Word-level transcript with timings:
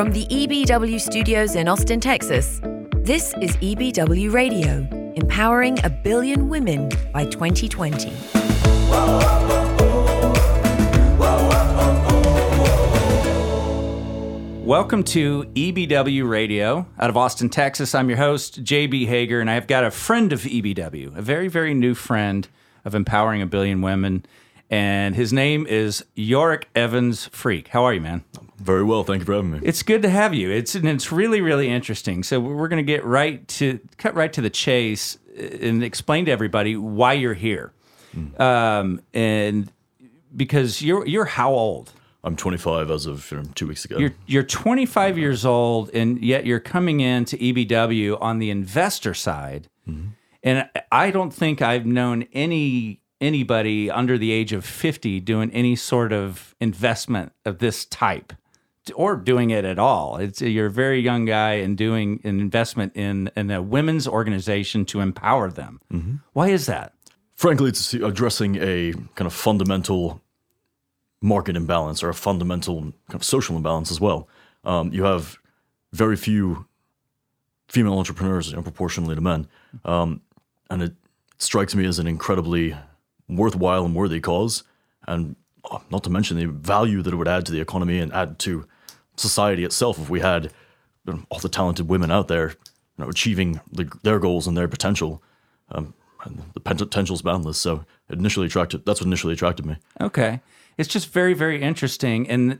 From 0.00 0.12
the 0.12 0.24
EBW 0.28 0.98
studios 0.98 1.56
in 1.56 1.68
Austin, 1.68 2.00
Texas, 2.00 2.58
this 3.02 3.34
is 3.42 3.54
EBW 3.58 4.32
Radio, 4.32 4.88
empowering 5.14 5.78
a 5.84 5.90
billion 5.90 6.48
women 6.48 6.88
by 7.12 7.26
2020. 7.26 8.08
Welcome 14.64 15.04
to 15.04 15.44
EBW 15.44 16.26
Radio 16.26 16.86
out 16.98 17.10
of 17.10 17.18
Austin, 17.18 17.50
Texas. 17.50 17.94
I'm 17.94 18.08
your 18.08 18.16
host, 18.16 18.64
JB 18.64 19.06
Hager, 19.06 19.38
and 19.38 19.50
I've 19.50 19.66
got 19.66 19.84
a 19.84 19.90
friend 19.90 20.32
of 20.32 20.40
EBW, 20.40 21.14
a 21.14 21.20
very, 21.20 21.48
very 21.48 21.74
new 21.74 21.92
friend 21.94 22.48
of 22.86 22.94
Empowering 22.94 23.42
a 23.42 23.46
Billion 23.46 23.82
Women. 23.82 24.24
And 24.70 25.14
his 25.14 25.30
name 25.30 25.66
is 25.66 26.02
Yorick 26.14 26.70
Evans 26.74 27.26
Freke. 27.26 27.68
How 27.68 27.84
are 27.84 27.92
you, 27.92 28.00
man? 28.00 28.24
Very 28.60 28.84
well. 28.84 29.04
Thank 29.04 29.20
you 29.20 29.24
for 29.24 29.34
having 29.34 29.52
me. 29.52 29.60
It's 29.62 29.82
good 29.82 30.02
to 30.02 30.10
have 30.10 30.34
you. 30.34 30.50
It's 30.50 30.74
and 30.74 30.86
it's 30.86 31.10
really, 31.10 31.40
really 31.40 31.68
interesting. 31.68 32.22
So 32.22 32.38
we're 32.38 32.68
going 32.68 32.84
to 32.84 32.92
get 32.92 33.04
right 33.04 33.46
to 33.48 33.80
cut 33.96 34.14
right 34.14 34.32
to 34.34 34.42
the 34.42 34.50
chase 34.50 35.18
uh, 35.38 35.42
and 35.42 35.82
explain 35.82 36.26
to 36.26 36.30
everybody 36.30 36.76
why 36.76 37.14
you're 37.14 37.34
here. 37.34 37.72
Hmm. 38.12 38.42
Um, 38.42 39.02
and 39.14 39.72
because 40.36 40.82
you're 40.82 41.06
you're 41.06 41.24
how 41.24 41.50
old? 41.52 41.92
I'm 42.22 42.36
25 42.36 42.90
as 42.90 43.06
of 43.06 43.30
you 43.32 43.42
two 43.54 43.66
weeks 43.66 43.86
ago. 43.86 43.98
You're 43.98 44.14
you're 44.26 44.42
25 44.42 45.16
years 45.16 45.46
old, 45.46 45.90
and 45.94 46.22
yet 46.22 46.44
you're 46.44 46.60
coming 46.60 47.00
into 47.00 47.38
EBW 47.38 48.20
on 48.20 48.40
the 48.40 48.50
investor 48.50 49.14
side. 49.14 49.68
Mm-hmm. 49.88 50.08
And 50.42 50.68
I 50.92 51.10
don't 51.10 51.32
think 51.32 51.62
I've 51.62 51.86
known 51.86 52.26
any 52.34 53.00
anybody 53.22 53.90
under 53.90 54.16
the 54.16 54.32
age 54.32 54.52
of 54.52 54.64
50 54.64 55.20
doing 55.20 55.50
any 55.50 55.76
sort 55.76 56.12
of 56.12 56.54
investment 56.60 57.32
of 57.44 57.58
this 57.58 57.84
type 57.84 58.32
or 58.94 59.16
doing 59.16 59.50
it 59.50 59.64
at 59.64 59.78
all. 59.78 60.16
It's 60.16 60.40
you're 60.40 60.66
a 60.66 60.70
very 60.70 61.00
young 61.00 61.24
guy 61.24 61.54
and 61.54 61.76
doing 61.76 62.20
an 62.24 62.40
investment 62.40 62.96
in 62.96 63.30
in 63.36 63.50
a 63.50 63.60
women's 63.60 64.08
organization 64.08 64.84
to 64.86 65.00
empower 65.00 65.50
them. 65.50 65.80
Why 66.32 66.48
is 66.48 66.66
that? 66.66 66.94
Frankly, 67.34 67.68
it's 67.70 67.94
addressing 67.94 68.56
a 68.56 68.92
kind 69.14 69.26
of 69.26 69.32
fundamental 69.32 70.22
market 71.22 71.56
imbalance 71.56 72.02
or 72.02 72.08
a 72.08 72.14
fundamental 72.14 72.80
kind 72.80 73.14
of 73.14 73.24
social 73.24 73.56
imbalance 73.56 73.90
as 73.90 74.00
well. 74.00 74.28
Um, 74.64 74.92
you 74.92 75.04
have 75.04 75.38
very 75.92 76.16
few 76.16 76.66
female 77.68 77.98
entrepreneurs 77.98 78.50
you 78.50 78.56
know, 78.56 78.62
proportionally 78.62 79.14
to 79.14 79.20
men, 79.20 79.46
um, 79.84 80.22
and 80.70 80.82
it 80.82 80.94
strikes 81.38 81.74
me 81.74 81.84
as 81.86 81.98
an 81.98 82.06
incredibly 82.06 82.76
worthwhile 83.28 83.84
and 83.84 83.94
worthy 83.94 84.20
cause. 84.20 84.64
And 85.06 85.36
not 85.90 86.04
to 86.04 86.10
mention 86.10 86.36
the 86.38 86.46
value 86.46 87.02
that 87.02 87.12
it 87.12 87.16
would 87.16 87.28
add 87.28 87.46
to 87.46 87.52
the 87.52 87.60
economy 87.60 87.98
and 87.98 88.12
add 88.12 88.38
to 88.40 88.66
society 89.16 89.64
itself 89.64 89.98
if 89.98 90.08
we 90.10 90.20
had 90.20 90.44
you 91.06 91.12
know, 91.14 91.22
all 91.30 91.38
the 91.38 91.48
talented 91.48 91.88
women 91.88 92.10
out 92.10 92.28
there, 92.28 92.48
you 92.50 93.04
know, 93.04 93.08
achieving 93.08 93.60
the, 93.72 93.90
their 94.02 94.18
goals 94.18 94.46
and 94.46 94.56
their 94.56 94.68
potential. 94.68 95.22
Um, 95.72 95.94
and 96.24 96.42
the 96.52 96.60
potential's 96.60 97.22
boundless. 97.22 97.56
So 97.58 97.86
it 98.10 98.18
initially 98.18 98.44
attracted. 98.46 98.84
That's 98.84 99.00
what 99.00 99.06
initially 99.06 99.32
attracted 99.32 99.64
me. 99.64 99.76
Okay. 100.02 100.40
It's 100.76 100.88
just 100.88 101.10
very, 101.12 101.32
very 101.32 101.62
interesting. 101.62 102.28
And, 102.28 102.58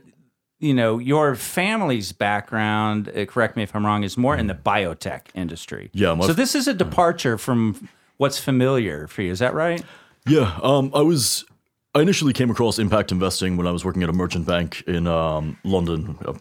you 0.59 0.73
know, 0.73 0.97
your 0.97 1.35
family's 1.35 2.11
background, 2.11 3.09
uh, 3.15 3.25
correct 3.25 3.55
me 3.55 3.61
if 3.61 3.75
I'm 3.75 3.85
wrong, 3.85 4.03
is 4.03 4.17
more 4.17 4.35
in 4.35 4.47
the 4.47 4.55
biotech 4.55 5.27
industry. 5.35 5.91
Yeah, 5.93 6.15
my- 6.15 6.25
So 6.25 6.33
this 6.33 6.55
is 6.55 6.67
a 6.67 6.73
departure 6.73 7.37
from 7.37 7.87
what's 8.17 8.39
familiar 8.39 9.05
for 9.07 9.21
you. 9.21 9.31
Is 9.31 9.39
that 9.39 9.53
right? 9.53 9.83
Yeah, 10.27 10.57
um, 10.63 10.89
I 10.95 11.01
was. 11.01 11.45
I 11.93 12.01
initially 12.01 12.31
came 12.31 12.49
across 12.49 12.79
impact 12.79 13.11
investing 13.11 13.57
when 13.57 13.67
I 13.67 13.71
was 13.71 13.83
working 13.83 14.01
at 14.01 14.09
a 14.09 14.13
merchant 14.13 14.45
bank 14.45 14.81
in 14.87 15.07
um, 15.07 15.57
London 15.65 16.17
uh, 16.25 16.33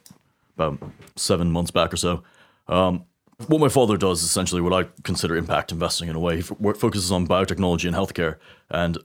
about 0.56 0.78
seven 1.16 1.50
months 1.50 1.72
back 1.72 1.92
or 1.92 1.96
so. 1.96 2.22
Um, 2.68 3.04
what 3.48 3.60
my 3.60 3.68
father 3.68 3.96
does 3.96 4.20
is 4.20 4.26
essentially 4.26 4.60
what 4.60 4.72
I 4.72 4.88
consider 5.02 5.36
impact 5.36 5.72
investing 5.72 6.08
in 6.08 6.14
a 6.14 6.20
way. 6.20 6.40
He 6.40 6.42
f- 6.42 6.76
focuses 6.76 7.10
on 7.10 7.26
biotechnology 7.26 7.86
and 7.86 7.96
healthcare, 7.96 8.36
and 8.70 8.98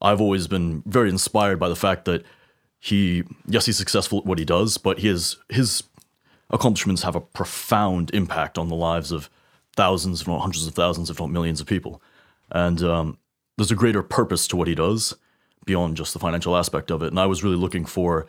I've 0.00 0.20
always 0.20 0.46
been 0.46 0.82
very 0.86 1.10
inspired 1.10 1.58
by 1.58 1.68
the 1.68 1.76
fact 1.76 2.06
that 2.06 2.24
he, 2.78 3.24
yes, 3.46 3.66
he's 3.66 3.76
successful 3.76 4.20
at 4.20 4.24
what 4.24 4.38
he 4.38 4.44
does, 4.44 4.78
but 4.78 5.00
his 5.00 5.36
his 5.50 5.82
accomplishments 6.48 7.02
have 7.02 7.16
a 7.16 7.20
profound 7.20 8.10
impact 8.14 8.56
on 8.56 8.68
the 8.68 8.76
lives 8.76 9.12
of 9.12 9.28
thousands, 9.76 10.22
if 10.22 10.28
not 10.28 10.40
hundreds 10.40 10.66
of 10.66 10.74
thousands, 10.74 11.10
if 11.10 11.20
not 11.20 11.30
millions 11.30 11.60
of 11.60 11.66
people. 11.66 12.00
And 12.50 12.82
um, 12.82 13.18
there's 13.58 13.70
a 13.70 13.76
greater 13.76 14.02
purpose 14.02 14.46
to 14.48 14.56
what 14.56 14.68
he 14.68 14.74
does 14.74 15.14
beyond 15.64 15.96
just 15.96 16.12
the 16.12 16.18
financial 16.18 16.56
aspect 16.56 16.90
of 16.90 17.02
it. 17.02 17.08
And 17.08 17.18
I 17.20 17.26
was 17.26 17.42
really 17.44 17.56
looking 17.56 17.84
for 17.84 18.26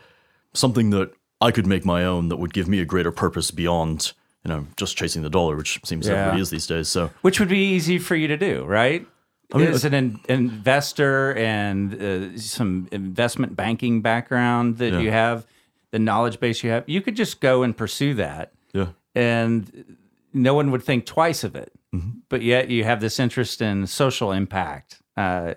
something 0.54 0.90
that 0.92 1.12
I 1.42 1.52
could 1.52 1.68
make 1.68 1.84
my 1.86 2.06
own 2.06 2.30
that 2.30 2.38
would 2.38 2.54
give 2.54 2.68
me 2.68 2.80
a 2.80 2.86
greater 2.86 3.12
purpose 3.12 3.52
beyond, 3.52 4.14
you 4.46 4.50
know, 4.50 4.68
just 4.78 4.96
chasing 4.98 5.22
the 5.24 5.30
dollar, 5.30 5.56
which 5.56 5.80
seems 5.84 6.08
Yeah. 6.08 6.14
everybody 6.14 6.42
is 6.42 6.50
these 6.50 6.68
days. 6.68 6.88
So 6.90 7.10
Which 7.22 7.40
would 7.40 7.50
be 7.50 7.60
easy 7.60 7.98
for 8.00 8.16
you 8.16 8.28
to 8.28 8.38
do, 8.38 8.64
right? 8.66 9.06
I 9.54 9.58
mean, 9.58 9.68
As 9.68 9.86
an 9.86 9.94
in, 9.94 10.20
investor 10.30 11.34
and 11.36 12.02
uh, 12.02 12.38
some 12.40 12.88
investment 12.92 13.56
banking 13.56 14.02
background 14.02 14.78
that 14.78 14.94
Yeah. 14.94 15.00
you 15.00 15.12
have, 15.12 15.46
the 15.92 16.00
knowledge 16.00 16.40
base 16.40 16.64
you 16.64 16.72
have, 16.72 16.84
you 16.88 17.02
could 17.02 17.16
just 17.16 17.40
go 17.40 17.62
and 17.64 17.76
pursue 17.78 18.14
that. 18.16 18.52
yeah, 18.74 18.88
and 19.14 19.98
no 20.34 20.56
one 20.56 20.72
would 20.72 20.82
think 20.82 21.06
twice 21.06 21.44
of 21.44 21.56
it. 21.56 21.72
Mm-hmm. 21.94 22.10
But 22.30 22.42
yet 22.42 22.70
you 22.70 22.84
have 22.86 23.00
this 23.02 23.20
interest 23.20 23.62
in 23.62 23.86
social 23.86 24.32
impact. 24.32 25.00
Uh, 25.16 25.54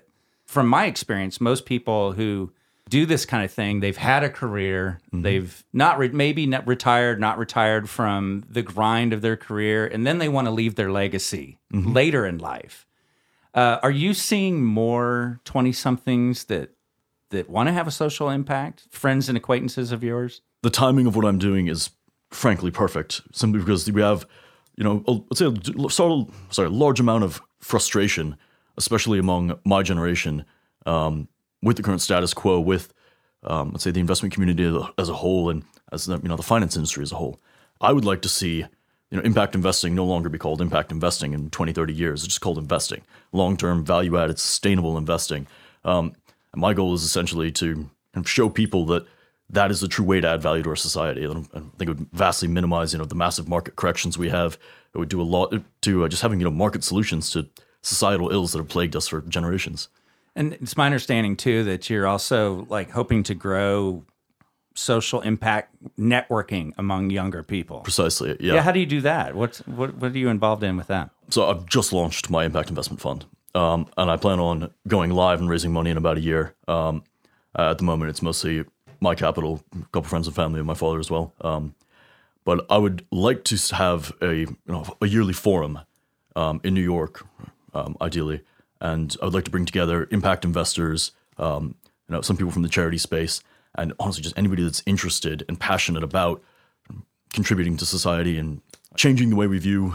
from 0.56 0.68
my 0.68 0.84
experience, 0.86 1.34
most 1.40 1.66
people 1.66 2.12
who 2.12 2.50
do 2.88 3.04
this 3.04 3.26
kind 3.26 3.44
of 3.44 3.50
thing, 3.52 3.80
they've 3.80 3.96
had 4.12 4.22
a 4.24 4.30
career, 4.30 5.00
Mm-hmm. 5.12 5.22
they've 5.22 5.64
not 5.72 5.98
re- 5.98 6.08
maybe 6.24 6.46
not 6.46 6.66
retired, 6.66 7.20
not 7.20 7.36
retired 7.36 7.84
from 7.90 8.44
the 8.56 8.62
grind 8.62 9.12
of 9.12 9.20
their 9.20 9.36
career, 9.36 9.86
and 9.86 10.06
then 10.06 10.18
they 10.18 10.28
want 10.36 10.46
to 10.46 10.50
leave 10.60 10.74
their 10.76 10.90
legacy 10.90 11.58
Mm-hmm. 11.72 11.92
later 11.92 12.24
in 12.30 12.38
life. 12.38 12.86
Uh, 13.54 13.78
are 13.82 13.90
you 14.04 14.14
seeing 14.14 14.64
more 14.64 15.40
twenty 15.44 15.72
somethings 15.72 16.44
that 16.44 16.70
that 17.30 17.50
want 17.50 17.66
to 17.68 17.72
have 17.72 17.86
a 17.88 17.90
social 18.04 18.28
impact? 18.30 18.84
Friends 18.90 19.28
and 19.28 19.36
acquaintances 19.36 19.92
of 19.92 20.02
yours? 20.02 20.40
the 20.62 20.70
timing 20.70 21.06
of 21.06 21.14
what 21.16 21.24
I'm 21.24 21.38
doing 21.38 21.68
is 21.68 21.90
frankly 22.30 22.70
perfect, 22.70 23.20
simply 23.32 23.60
because 23.60 23.90
we 23.92 24.00
have, 24.02 24.26
you 24.78 24.84
know, 24.84 24.96
let's 25.06 25.38
say 25.38 25.46
a 25.46 25.90
sort 25.90 26.12
of, 26.12 26.34
sorry, 26.50 26.68
a 26.68 26.78
large 26.84 26.98
amount 27.00 27.24
of 27.24 27.40
frustration, 27.60 28.36
especially 28.76 29.18
among 29.18 29.58
my 29.64 29.82
generation, 29.82 30.44
um, 30.84 31.28
with 31.62 31.76
the 31.76 31.82
current 31.82 32.00
status 32.00 32.34
quo, 32.34 32.60
with 32.60 32.92
um, 33.44 33.70
let's 33.70 33.84
say 33.84 33.90
the 33.90 34.00
investment 34.00 34.34
community 34.34 34.64
as 34.98 35.08
a 35.08 35.14
whole, 35.14 35.50
and 35.50 35.64
as 35.92 36.06
the, 36.06 36.18
you 36.18 36.28
know 36.28 36.36
the 36.36 36.42
finance 36.42 36.76
industry 36.76 37.02
as 37.02 37.12
a 37.12 37.16
whole. 37.16 37.40
I 37.80 37.92
would 37.92 38.04
like 38.04 38.22
to 38.22 38.28
see, 38.28 38.58
you 39.10 39.18
know, 39.18 39.20
impact 39.20 39.54
investing 39.54 39.94
no 39.94 40.04
longer 40.04 40.28
be 40.28 40.38
called 40.38 40.60
impact 40.60 40.90
investing 40.90 41.32
in 41.32 41.50
20, 41.50 41.72
30 41.72 41.92
years. 41.92 42.24
It's 42.24 42.28
just 42.28 42.40
called 42.40 42.58
investing, 42.58 43.02
long-term, 43.32 43.84
value-added, 43.84 44.38
sustainable 44.38 44.96
investing. 44.96 45.46
Um, 45.84 46.14
and 46.52 46.60
my 46.60 46.72
goal 46.72 46.94
is 46.94 47.02
essentially 47.02 47.52
to 47.52 47.90
show 48.24 48.48
people 48.48 48.86
that 48.86 49.06
that 49.50 49.70
is 49.70 49.80
the 49.80 49.88
true 49.88 50.04
way 50.04 50.20
to 50.20 50.28
add 50.28 50.42
value 50.42 50.62
to 50.62 50.70
our 50.70 50.76
society. 50.76 51.24
And 51.24 51.48
I 51.54 51.60
think 51.60 51.82
it 51.82 51.88
would 51.88 52.08
vastly 52.12 52.48
minimize, 52.48 52.92
you 52.92 52.98
know, 52.98 53.04
the 53.04 53.14
massive 53.14 53.48
market 53.48 53.76
corrections 53.76 54.18
we 54.18 54.30
have. 54.30 54.58
It 54.94 54.98
would 54.98 55.08
do 55.08 55.20
a 55.20 55.22
lot 55.22 55.54
to 55.82 56.04
uh, 56.04 56.08
just 56.08 56.22
having, 56.22 56.40
you 56.40 56.44
know, 56.44 56.50
market 56.50 56.82
solutions 56.82 57.30
to 57.30 57.48
societal 57.86 58.30
ills 58.32 58.52
that 58.52 58.58
have 58.58 58.68
plagued 58.68 58.96
us 58.96 59.06
for 59.08 59.20
generations. 59.22 59.88
And 60.34 60.52
it's 60.54 60.76
my 60.76 60.86
understanding 60.86 61.36
too 61.36 61.64
that 61.64 61.88
you're 61.88 62.06
also 62.06 62.66
like 62.68 62.90
hoping 62.90 63.22
to 63.24 63.34
grow 63.34 64.04
social 64.74 65.20
impact 65.22 65.74
networking 65.98 66.74
among 66.76 67.10
younger 67.10 67.42
people. 67.42 67.80
Precisely, 67.80 68.36
Yeah. 68.40 68.60
how 68.60 68.72
do 68.72 68.80
you 68.80 68.86
do 68.86 69.00
that? 69.02 69.34
What's 69.34 69.58
what 69.66 69.94
what 69.96 70.12
are 70.12 70.18
you 70.18 70.28
involved 70.28 70.62
in 70.62 70.76
with 70.76 70.88
that? 70.88 71.10
So 71.30 71.48
I've 71.48 71.64
just 71.66 71.92
launched 71.92 72.28
my 72.28 72.44
impact 72.44 72.68
investment 72.68 73.00
fund, 73.00 73.24
um, 73.54 73.86
and 73.96 74.10
I 74.10 74.16
plan 74.16 74.38
on 74.40 74.70
going 74.86 75.10
live 75.12 75.40
and 75.40 75.48
raising 75.48 75.72
money 75.72 75.90
in 75.90 75.96
about 75.96 76.18
a 76.18 76.20
year. 76.20 76.54
Um, 76.68 77.02
uh, 77.58 77.70
at 77.70 77.78
the 77.78 77.84
moment, 77.84 78.10
it's 78.10 78.20
mostly 78.20 78.64
my 79.00 79.14
capital, 79.14 79.62
a 79.74 79.84
couple 79.92 80.08
friends 80.08 80.26
and 80.26 80.36
family, 80.36 80.58
and 80.58 80.66
my 80.66 80.74
father 80.74 80.98
as 80.98 81.10
well. 81.10 81.32
Um, 81.40 81.74
but 82.44 82.66
I 82.68 82.76
would 82.78 83.06
like 83.10 83.44
to 83.44 83.56
have 83.76 84.12
a 84.20 84.34
you 84.34 84.56
know 84.66 84.84
a 85.00 85.06
yearly 85.06 85.32
forum 85.32 85.78
um, 86.34 86.60
in 86.64 86.74
New 86.74 86.82
York, 86.94 87.24
um, 87.74 87.96
ideally, 88.00 88.42
and 88.80 89.16
I 89.20 89.24
would 89.26 89.34
like 89.34 89.44
to 89.44 89.50
bring 89.50 89.66
together 89.66 90.08
impact 90.10 90.44
investors, 90.44 91.12
um, 91.38 91.74
you 92.08 92.14
know, 92.14 92.20
some 92.20 92.36
people 92.36 92.52
from 92.52 92.62
the 92.62 92.68
charity 92.68 92.98
space, 92.98 93.40
and 93.74 93.92
honestly, 93.98 94.22
just 94.22 94.38
anybody 94.38 94.62
that's 94.64 94.82
interested 94.86 95.44
and 95.48 95.58
passionate 95.58 96.02
about 96.02 96.42
contributing 97.32 97.76
to 97.76 97.86
society 97.86 98.38
and 98.38 98.60
changing 98.96 99.30
the 99.30 99.36
way 99.36 99.46
we 99.46 99.58
view 99.58 99.94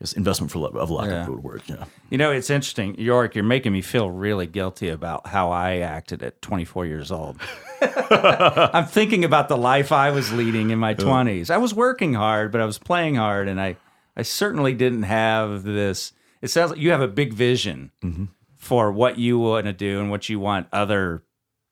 yes, 0.00 0.12
investment 0.12 0.50
for 0.50 0.58
of 0.78 0.90
lack 0.90 1.08
Yeah. 1.08 1.22
of 1.22 1.28
a 1.28 1.30
good 1.32 1.42
word. 1.42 1.62
Yeah. 1.66 1.84
You 2.10 2.18
know, 2.18 2.30
it's 2.30 2.50
interesting, 2.50 2.98
York. 3.00 3.34
You're 3.34 3.44
making 3.44 3.72
me 3.72 3.80
feel 3.80 4.10
really 4.10 4.46
guilty 4.46 4.88
about 4.90 5.26
how 5.26 5.50
I 5.50 5.78
acted 5.78 6.22
at 6.22 6.42
24 6.42 6.86
years 6.86 7.10
old. 7.10 7.38
I'm 7.80 8.86
thinking 8.86 9.24
about 9.24 9.48
the 9.48 9.56
life 9.56 9.92
I 9.92 10.10
was 10.10 10.32
leading 10.32 10.70
in 10.70 10.78
my 10.78 10.94
20s. 10.94 11.50
I 11.50 11.56
was 11.58 11.72
working 11.72 12.14
hard, 12.14 12.52
but 12.52 12.60
I 12.60 12.66
was 12.66 12.78
playing 12.78 13.14
hard, 13.14 13.48
and 13.48 13.60
I, 13.60 13.76
I 14.16 14.22
certainly 14.22 14.74
didn't 14.74 15.04
have 15.04 15.62
this. 15.62 16.12
It 16.46 16.50
sounds 16.50 16.70
like 16.70 16.78
you 16.78 16.92
have 16.92 17.00
a 17.00 17.08
big 17.08 17.32
vision 17.32 17.90
mm-hmm. 18.04 18.26
for 18.54 18.92
what 18.92 19.18
you 19.18 19.36
want 19.36 19.66
to 19.66 19.72
do 19.72 19.98
and 19.98 20.12
what 20.12 20.28
you 20.28 20.38
want 20.38 20.68
other 20.72 21.24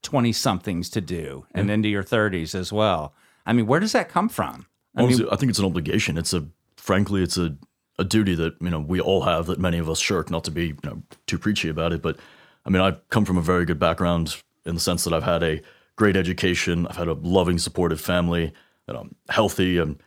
20 0.03 0.33
somethings 0.33 0.91
to 0.91 1.01
do, 1.01 1.47
and 1.55 1.71
into 1.71 1.89
your 1.89 2.03
30s 2.03 2.57
as 2.57 2.73
well. 2.73 3.15
I 3.47 3.53
mean, 3.53 3.69
where 3.69 3.79
does 3.79 3.93
that 3.93 4.09
come 4.09 4.29
from? 4.29 4.67
Honestly, 4.97 5.27
I, 5.31 5.37
think 5.37 5.51
it's 5.51 5.61
an 5.61 5.65
obligation. 5.65 6.19
It's 6.19 6.35
a 6.35 6.49
frankly, 6.77 7.23
it's 7.23 7.39
a 7.39 7.57
a 8.01 8.05
duty 8.05 8.35
that 8.35 8.57
you 8.61 8.69
know 8.69 8.81
we 8.81 9.01
all 9.01 9.23
have 9.23 9.47
that 9.47 9.61
many 9.61 9.79
of 9.79 9.89
us 9.89 10.01
shirk. 10.01 10.29
Not 10.29 10.43
to 10.43 10.51
be 10.51 10.67
you 10.67 10.77
know 10.83 11.03
too 11.29 11.39
preachy 11.39 11.69
about 11.69 11.93
it, 11.93 12.03
but 12.03 12.19
I 12.67 12.71
mean, 12.71 12.83
I 12.83 12.97
come 13.11 13.25
from 13.25 13.39
a 13.39 13.43
very 13.43 13.65
good 13.65 13.79
background 13.79 14.43
in 14.67 14.75
the 14.75 14.81
sense 14.81 15.05
that 15.05 15.13
I've 15.13 15.23
had 15.23 15.45
a 15.45 15.61
great 15.95 16.17
education. 16.17 16.89
I've 16.89 16.97
had 16.97 17.07
a 17.07 17.13
loving, 17.13 17.59
supportive 17.59 18.01
family. 18.01 18.53
That 18.89 18.97
I'm 18.97 19.15
healthy. 19.29 19.79
and 19.79 20.01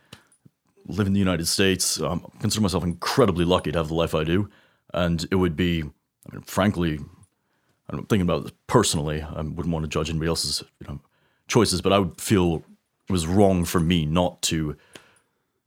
live 0.88 1.06
in 1.06 1.12
the 1.12 1.18
United 1.18 1.46
States. 1.46 2.00
Um, 2.00 2.26
I 2.34 2.40
consider 2.40 2.62
myself 2.62 2.82
incredibly 2.82 3.44
lucky 3.44 3.70
to 3.70 3.78
have 3.78 3.88
the 3.88 3.94
life 3.94 4.14
I 4.14 4.24
do, 4.24 4.48
and 4.92 5.26
it 5.30 5.36
would 5.36 5.54
be, 5.54 5.82
I 5.82 6.34
mean, 6.34 6.42
frankly, 6.42 6.98
I'm 7.88 8.04
thinking 8.06 8.22
about 8.22 8.44
this 8.44 8.52
personally. 8.66 9.22
I 9.22 9.40
wouldn't 9.42 9.70
want 9.72 9.84
to 9.84 9.88
judge 9.88 10.10
anybody 10.10 10.28
else's 10.28 10.62
you 10.80 10.88
know 10.88 11.00
choices, 11.46 11.80
but 11.80 11.92
I 11.92 11.98
would 11.98 12.20
feel 12.20 12.64
it 13.08 13.12
was 13.12 13.26
wrong 13.26 13.64
for 13.64 13.80
me 13.80 14.06
not 14.06 14.42
to 14.42 14.76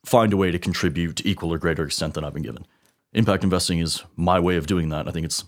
find 0.05 0.33
a 0.33 0.37
way 0.37 0.51
to 0.51 0.59
contribute 0.59 1.17
to 1.17 1.27
equal 1.27 1.53
or 1.53 1.57
greater 1.57 1.83
extent 1.83 2.15
than 2.15 2.23
I've 2.23 2.33
been 2.33 2.43
given. 2.43 2.65
Impact 3.13 3.43
investing 3.43 3.79
is 3.79 4.03
my 4.15 4.39
way 4.39 4.55
of 4.55 4.67
doing 4.67 4.89
that. 4.89 5.07
I 5.07 5.11
think 5.11 5.25
it's 5.25 5.45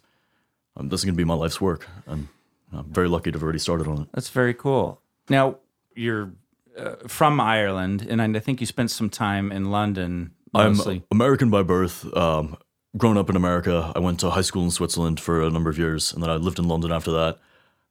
um, 0.76 0.90
this 0.90 1.02
is 1.02 1.06
going 1.06 1.14
to 1.14 1.18
be 1.18 1.24
my 1.24 1.34
life's 1.34 1.62
work, 1.62 1.88
and 2.08 2.28
I'm 2.72 2.92
very 2.92 3.08
lucky 3.08 3.32
to 3.32 3.36
have 3.38 3.44
already 3.44 3.60
started 3.60 3.88
on 3.88 4.02
it. 4.02 4.08
That's 4.14 4.30
very 4.30 4.54
cool. 4.54 5.02
Now 5.30 5.58
you're 5.96 6.32
uh, 6.78 6.96
from 7.08 7.40
Ireland, 7.40 8.06
and 8.10 8.22
I 8.22 8.40
think 8.40 8.60
you 8.60 8.68
spent 8.68 8.92
some 8.92 9.10
time 9.10 9.52
in 9.52 9.72
London. 9.72 10.32
Mostly. 10.54 11.04
I'm 11.12 11.18
American 11.18 11.50
by 11.50 11.64
birth. 11.64 12.06
Um, 12.16 12.58
grown 12.98 13.18
up 13.18 13.30
in 13.30 13.36
America, 13.36 13.92
I 13.96 14.00
went 14.00 14.20
to 14.20 14.30
high 14.30 14.42
school 14.42 14.64
in 14.64 14.72
Switzerland 14.72 15.20
for 15.20 15.42
a 15.42 15.50
number 15.50 15.70
of 15.70 15.78
years, 15.78 16.14
and 16.14 16.22
then 16.22 16.30
I 16.30 16.36
lived 16.36 16.60
in 16.60 16.68
London 16.68 16.92
after 16.92 17.12
that. 17.12 17.40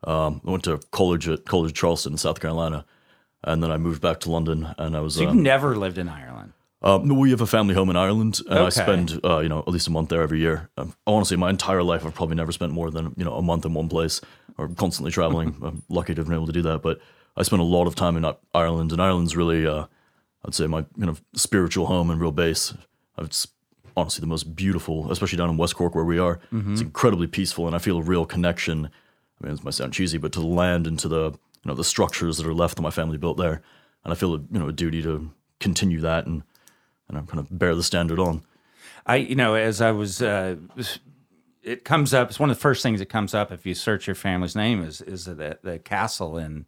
Um, 0.05 0.41
I 0.47 0.51
went 0.51 0.65
to 0.65 0.79
college 0.91 1.29
at 1.29 1.45
College 1.45 1.75
Charleston 1.75 2.13
in 2.13 2.19
South 2.19 2.41
Carolina, 2.41 2.85
and 3.45 3.63
then 3.63 3.71
I 3.71 3.77
moved 3.77 4.01
back 4.01 4.21
to 4.21 4.31
London. 4.31 4.75
And 4.79 4.97
I 4.97 5.01
was. 5.01 5.15
So 5.15 5.23
you've 5.23 5.31
um, 5.31 5.43
never 5.43 5.77
lived 5.77 5.99
in 5.99 6.09
Ireland. 6.09 6.53
Um, 6.83 7.09
we 7.17 7.31
have 7.31 7.41
a 7.41 7.47
family 7.47 7.75
home 7.75 7.91
in 7.91 7.97
Ireland, 7.97 8.41
and 8.49 8.59
okay. 8.59 8.67
I 8.67 8.69
spend 8.71 9.21
uh, 9.25 9.39
you 9.39 9.49
know 9.49 9.61
at 9.61 9.69
least 9.69 9.87
a 9.87 9.91
month 9.91 10.09
there 10.09 10.23
every 10.23 10.41
year. 10.41 10.69
Um, 10.77 10.95
honestly, 11.07 11.37
my 11.37 11.51
entire 11.51 11.83
life, 11.83 12.05
I've 12.05 12.15
probably 12.15 12.35
never 12.35 12.51
spent 12.51 12.73
more 12.73 12.91
than 12.91 13.15
you 13.17 13.25
know 13.25 13.35
a 13.35 13.43
month 13.43 13.65
in 13.65 13.75
one 13.75 13.89
place, 13.89 14.21
or 14.59 14.69
constantly 14.69 15.13
traveling. 15.13 15.57
I'm 15.63 15.83
lucky 15.89 16.15
to 16.15 16.21
have 16.21 16.27
been 16.27 16.35
able 16.35 16.47
to 16.47 16.53
do 16.53 16.63
that, 16.63 16.83
but 16.83 17.01
I 17.37 17.43
spent 17.43 17.63
a 17.63 17.65
lot 17.65 17.87
of 17.87 17.95
time 17.95 18.17
in 18.17 18.31
Ireland, 18.55 18.93
and 18.93 19.01
Ireland's 19.01 19.37
really, 19.37 19.67
uh, 19.67 19.87
I'd 20.45 20.55
say, 20.55 20.67
my 20.67 20.83
kind 20.99 21.09
of 21.09 21.23
spiritual 21.35 21.87
home 21.87 22.11
and 22.11 22.21
real 22.21 22.33
base. 22.33 22.75
It's 23.19 23.49
honestly 23.97 24.21
the 24.21 24.27
most 24.27 24.55
beautiful, 24.55 25.11
especially 25.11 25.39
down 25.39 25.51
in 25.51 25.57
West 25.57 25.77
Cork 25.77 25.95
where 25.95 26.05
we 26.05 26.19
are. 26.19 26.41
Mm-hmm. 26.53 26.73
It's 26.73 26.83
incredibly 26.83 27.27
peaceful, 27.27 27.67
and 27.67 27.75
I 27.75 27.79
feel 27.79 27.99
a 27.99 28.03
real 28.03 28.27
connection. 28.27 28.87
I 28.87 29.47
mean, 29.47 29.55
it 29.55 29.65
might 29.65 29.75
sound 29.75 29.93
cheesy, 29.93 30.19
but 30.19 30.33
to 30.33 30.41
the 30.41 30.47
land 30.47 30.87
and 30.87 30.99
to 30.99 31.09
the 31.09 31.31
you 31.31 31.69
know 31.69 31.75
the 31.75 31.85
structures 31.85 32.39
that 32.39 32.47
are 32.47 32.55
left 32.55 32.77
that 32.77 32.83
my 32.83 32.91
family 32.91 33.19
built 33.19 33.39
there, 33.39 33.63
and 34.05 34.13
I 34.13 34.15
feel 34.15 34.35
a, 34.35 34.39
you 34.39 34.59
know 34.59 34.69
a 34.69 34.73
duty 34.73 35.03
to 35.03 35.31
continue 35.61 36.01
that 36.01 36.27
and 36.27 36.43
and 37.09 37.19
I'm 37.19 37.27
kind 37.27 37.39
of 37.39 37.47
bear 37.57 37.75
the 37.75 37.83
standard 37.83 38.19
on. 38.19 38.43
I 39.07 39.17
you 39.17 39.37
know 39.37 39.55
as 39.55 39.81
I 39.81 39.93
was. 39.93 40.21
Uh, 40.21 40.57
it 41.63 41.85
comes 41.85 42.13
up. 42.13 42.29
It's 42.29 42.41
one 42.41 42.51
of 42.51 42.57
the 42.57 42.61
first 42.61 42.83
things 42.83 42.99
that 42.99 43.07
comes 43.07 43.35
up 43.35 43.53
if 43.53 43.65
you 43.65 43.75
search 43.75 44.09
your 44.09 44.17
family's 44.17 44.57
name 44.57 44.83
is 44.83 45.01
is 45.01 45.27
the 45.27 45.59
the 45.63 45.79
castle 45.79 46.37
in 46.37 46.67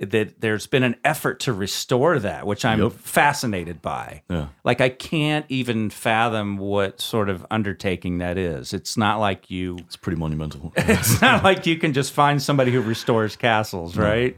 that 0.00 0.40
there's 0.40 0.66
been 0.66 0.84
an 0.84 0.96
effort 1.04 1.40
to 1.40 1.52
restore 1.52 2.18
that, 2.20 2.46
which 2.46 2.64
I'm 2.64 2.80
yep. 2.80 2.92
fascinated 2.92 3.82
by. 3.82 4.22
Yeah. 4.30 4.48
Like 4.62 4.80
I 4.80 4.88
can't 4.90 5.44
even 5.48 5.90
fathom 5.90 6.56
what 6.56 7.00
sort 7.00 7.28
of 7.28 7.44
undertaking 7.50 8.18
that 8.18 8.38
is. 8.38 8.72
It's 8.72 8.96
not 8.96 9.18
like 9.18 9.50
you 9.50 9.78
It's 9.78 9.96
pretty 9.96 10.18
monumental. 10.18 10.72
it's 10.76 11.20
not 11.20 11.42
like 11.42 11.66
you 11.66 11.76
can 11.76 11.92
just 11.92 12.12
find 12.12 12.40
somebody 12.40 12.70
who 12.70 12.80
restores 12.80 13.34
castles, 13.34 13.96
no. 13.96 14.04
right? 14.04 14.36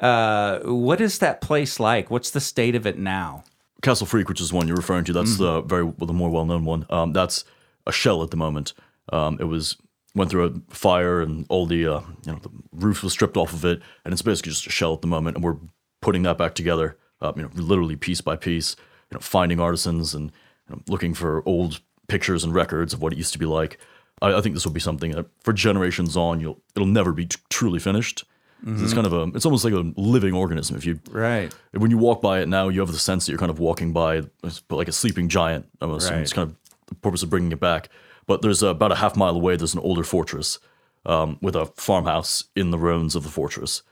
Uh, 0.00 0.58
what 0.64 1.00
is 1.00 1.20
that 1.20 1.40
place 1.40 1.78
like? 1.78 2.10
What's 2.10 2.30
the 2.30 2.40
state 2.40 2.74
of 2.74 2.86
it 2.86 2.98
now? 2.98 3.44
Castle 3.82 4.06
Freke, 4.06 4.28
which 4.28 4.40
is 4.40 4.50
the 4.50 4.56
one 4.56 4.66
you're 4.66 4.76
referring 4.76 5.04
to, 5.04 5.12
that's 5.12 5.34
mm-hmm. 5.34 5.42
the 5.42 5.62
very 5.62 5.84
well, 5.84 6.06
the 6.06 6.12
more 6.12 6.30
well-known 6.30 6.64
one. 6.64 6.86
Um, 6.90 7.12
that's 7.12 7.44
a 7.86 7.92
shell 7.92 8.22
at 8.22 8.30
the 8.30 8.36
moment. 8.36 8.72
Um, 9.12 9.38
it 9.38 9.44
was 9.44 9.76
went 10.16 10.30
through 10.30 10.46
a 10.46 10.74
fire 10.74 11.20
and 11.20 11.46
all 11.48 11.66
the 11.66 11.86
uh, 11.86 12.00
you 12.24 12.32
know 12.32 12.38
the 12.38 12.50
roof 12.72 13.04
was 13.04 13.12
stripped 13.12 13.36
off 13.36 13.52
of 13.52 13.64
it, 13.64 13.80
and 14.04 14.12
it's 14.12 14.22
basically 14.22 14.50
just 14.50 14.66
a 14.66 14.70
shell 14.70 14.94
at 14.94 15.02
the 15.02 15.06
moment. 15.06 15.36
And 15.36 15.44
we're 15.44 15.58
putting 16.00 16.22
that 16.22 16.38
back 16.38 16.54
together, 16.54 16.96
uh, 17.20 17.32
you 17.36 17.42
know, 17.42 17.50
literally 17.54 17.94
piece 17.94 18.20
by 18.20 18.34
piece. 18.34 18.74
You 19.10 19.16
know, 19.16 19.20
finding 19.20 19.60
artisans 19.60 20.14
and 20.14 20.32
you 20.68 20.74
know, 20.74 20.82
looking 20.88 21.14
for 21.14 21.46
old 21.46 21.80
pictures 22.08 22.42
and 22.42 22.52
records 22.52 22.92
of 22.92 23.00
what 23.00 23.12
it 23.12 23.16
used 23.16 23.32
to 23.34 23.38
be 23.38 23.46
like. 23.46 23.78
I, 24.20 24.34
I 24.34 24.40
think 24.40 24.54
this 24.54 24.64
will 24.64 24.72
be 24.72 24.80
something 24.80 25.12
that 25.12 25.26
for 25.44 25.52
generations 25.52 26.16
on, 26.16 26.40
you'll 26.40 26.60
it'll 26.74 26.88
never 26.88 27.12
be 27.12 27.26
t- 27.26 27.38
truly 27.50 27.78
finished. 27.78 28.24
Mm-hmm. 28.64 28.82
It's 28.82 28.94
kind 28.94 29.06
of 29.06 29.12
a, 29.12 29.24
it's 29.36 29.44
almost 29.44 29.64
like 29.64 29.74
a 29.74 29.92
living 29.96 30.32
organism. 30.32 30.76
If 30.76 30.86
you 30.86 30.98
right, 31.10 31.54
when 31.72 31.90
you 31.90 31.98
walk 31.98 32.22
by 32.22 32.40
it 32.40 32.48
now, 32.48 32.68
you 32.68 32.80
have 32.80 32.90
the 32.90 32.98
sense 32.98 33.26
that 33.26 33.32
you're 33.32 33.38
kind 33.38 33.50
of 33.50 33.58
walking 33.58 33.92
by 33.92 34.22
like 34.70 34.88
a 34.88 34.92
sleeping 34.92 35.28
giant. 35.28 35.66
Almost, 35.82 36.10
right. 36.10 36.20
it's 36.20 36.32
kind 36.32 36.50
of 36.50 36.56
the 36.86 36.94
purpose 36.94 37.22
of 37.22 37.28
bringing 37.28 37.52
it 37.52 37.60
back. 37.60 37.90
But 38.26 38.42
there's 38.42 38.62
uh, 38.62 38.68
about 38.68 38.92
a 38.92 38.96
half 38.96 39.16
mile 39.16 39.36
away, 39.36 39.56
there's 39.56 39.74
an 39.74 39.80
older 39.80 40.04
fortress 40.04 40.58
um, 41.04 41.38
with 41.40 41.56
a 41.56 41.66
farmhouse 41.66 42.44
in 42.54 42.70
the 42.70 42.78
ruins 42.78 43.14
of 43.14 43.22
the 43.22 43.30
fortress. 43.30 43.82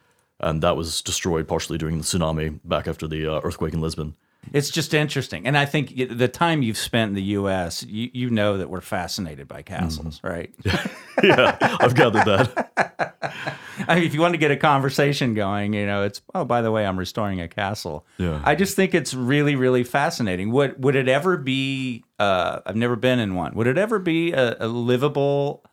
And 0.41 0.63
that 0.63 0.77
was 0.77 1.01
destroyed 1.01 1.47
partially 1.47 1.79
during 1.79 1.99
the 1.99 2.05
tsunami 2.05 2.59
back 2.65 2.89
after 2.89 3.07
the 3.07 3.27
uh, 3.27 3.41
earthquake 3.45 3.73
in 3.73 3.81
Lisbon. 3.81 4.17
It's 4.53 4.71
just 4.71 4.93
interesting. 4.93 5.47
And 5.47 5.57
I 5.57 5.65
think 5.65 5.97
the 6.11 6.29
time 6.29 6.63
you've 6.63 6.77
spent 6.77 7.11
in 7.11 7.15
the 7.15 7.23
U.S., 7.23 7.83
you, 7.83 8.11
you 8.13 8.31
know 8.31 8.59
that 8.59 8.69
we're 8.69 8.81
fascinated 8.81 9.49
by 9.49 9.63
castles, 9.63 10.21
mm. 10.21 10.29
right? 10.29 10.55
yeah, 11.23 11.57
I've 11.81 11.95
gathered 11.95 12.25
that. 12.27 13.54
I 13.89 13.97
mean, 13.97 14.05
if 14.05 14.15
you 14.15 14.21
want 14.21 14.35
to 14.35 14.39
get 14.39 14.51
a 14.51 14.57
conversation 14.57 15.35
going, 15.35 15.73
you 15.73 15.87
know, 15.87 16.05
it's, 16.05 16.23
oh, 16.35 16.45
by 16.45 16.63
the 16.63 16.71
way, 16.71 16.87
I'm 16.87 16.99
restoring 16.99 17.41
a 17.41 17.49
castle. 17.49 18.07
Yeah. 18.19 18.41
I 18.45 18.55
just 18.55 18.77
think 18.77 18.95
it's 18.95 19.15
really, 19.15 19.57
really 19.57 19.85
fascinating. 19.85 20.51
Would, 20.53 20.83
would 20.83 20.97
it 20.97 21.09
ever 21.09 21.37
be, 21.37 22.05
uh, 22.19 22.61
I've 22.67 22.77
never 22.77 22.97
been 22.97 23.19
in 23.19 23.35
one, 23.35 23.55
would 23.55 23.67
it 23.67 23.79
ever 23.79 23.99
be 23.99 24.33
a, 24.33 24.57
a 24.61 24.69
livable, 24.69 25.65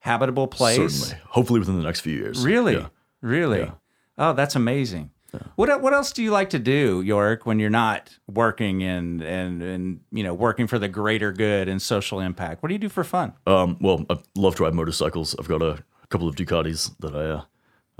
habitable 0.00 0.48
place? 0.48 0.76
Certainly. 0.76 1.22
Hopefully 1.28 1.60
within 1.60 1.76
the 1.76 1.84
next 1.84 2.00
few 2.00 2.16
years. 2.16 2.44
Really? 2.44 2.74
Yeah. 2.74 2.88
Really? 3.22 3.60
Yeah. 3.60 3.72
Oh, 4.18 4.32
that's 4.32 4.56
amazing. 4.56 5.10
Yeah. 5.32 5.40
What 5.54 5.80
what 5.80 5.94
else 5.94 6.12
do 6.12 6.22
you 6.22 6.30
like 6.30 6.50
to 6.50 6.58
do, 6.58 7.02
York, 7.02 7.46
when 7.46 7.60
you're 7.60 7.70
not 7.70 8.18
working 8.26 8.82
and 8.82 9.22
and 9.22 9.62
and 9.62 10.00
you 10.10 10.24
know 10.24 10.34
working 10.34 10.66
for 10.66 10.78
the 10.78 10.88
greater 10.88 11.32
good 11.32 11.68
and 11.68 11.80
social 11.80 12.18
impact? 12.18 12.62
What 12.62 12.68
do 12.68 12.74
you 12.74 12.80
do 12.80 12.88
for 12.88 13.04
fun? 13.04 13.34
Um, 13.46 13.76
well, 13.80 14.04
I 14.10 14.18
love 14.34 14.56
to 14.56 14.64
ride 14.64 14.74
motorcycles. 14.74 15.36
I've 15.38 15.46
got 15.46 15.62
a 15.62 15.84
couple 16.08 16.28
of 16.28 16.34
Ducatis 16.34 16.90
that 16.98 17.14
I 17.14 17.24
uh, 17.26 17.44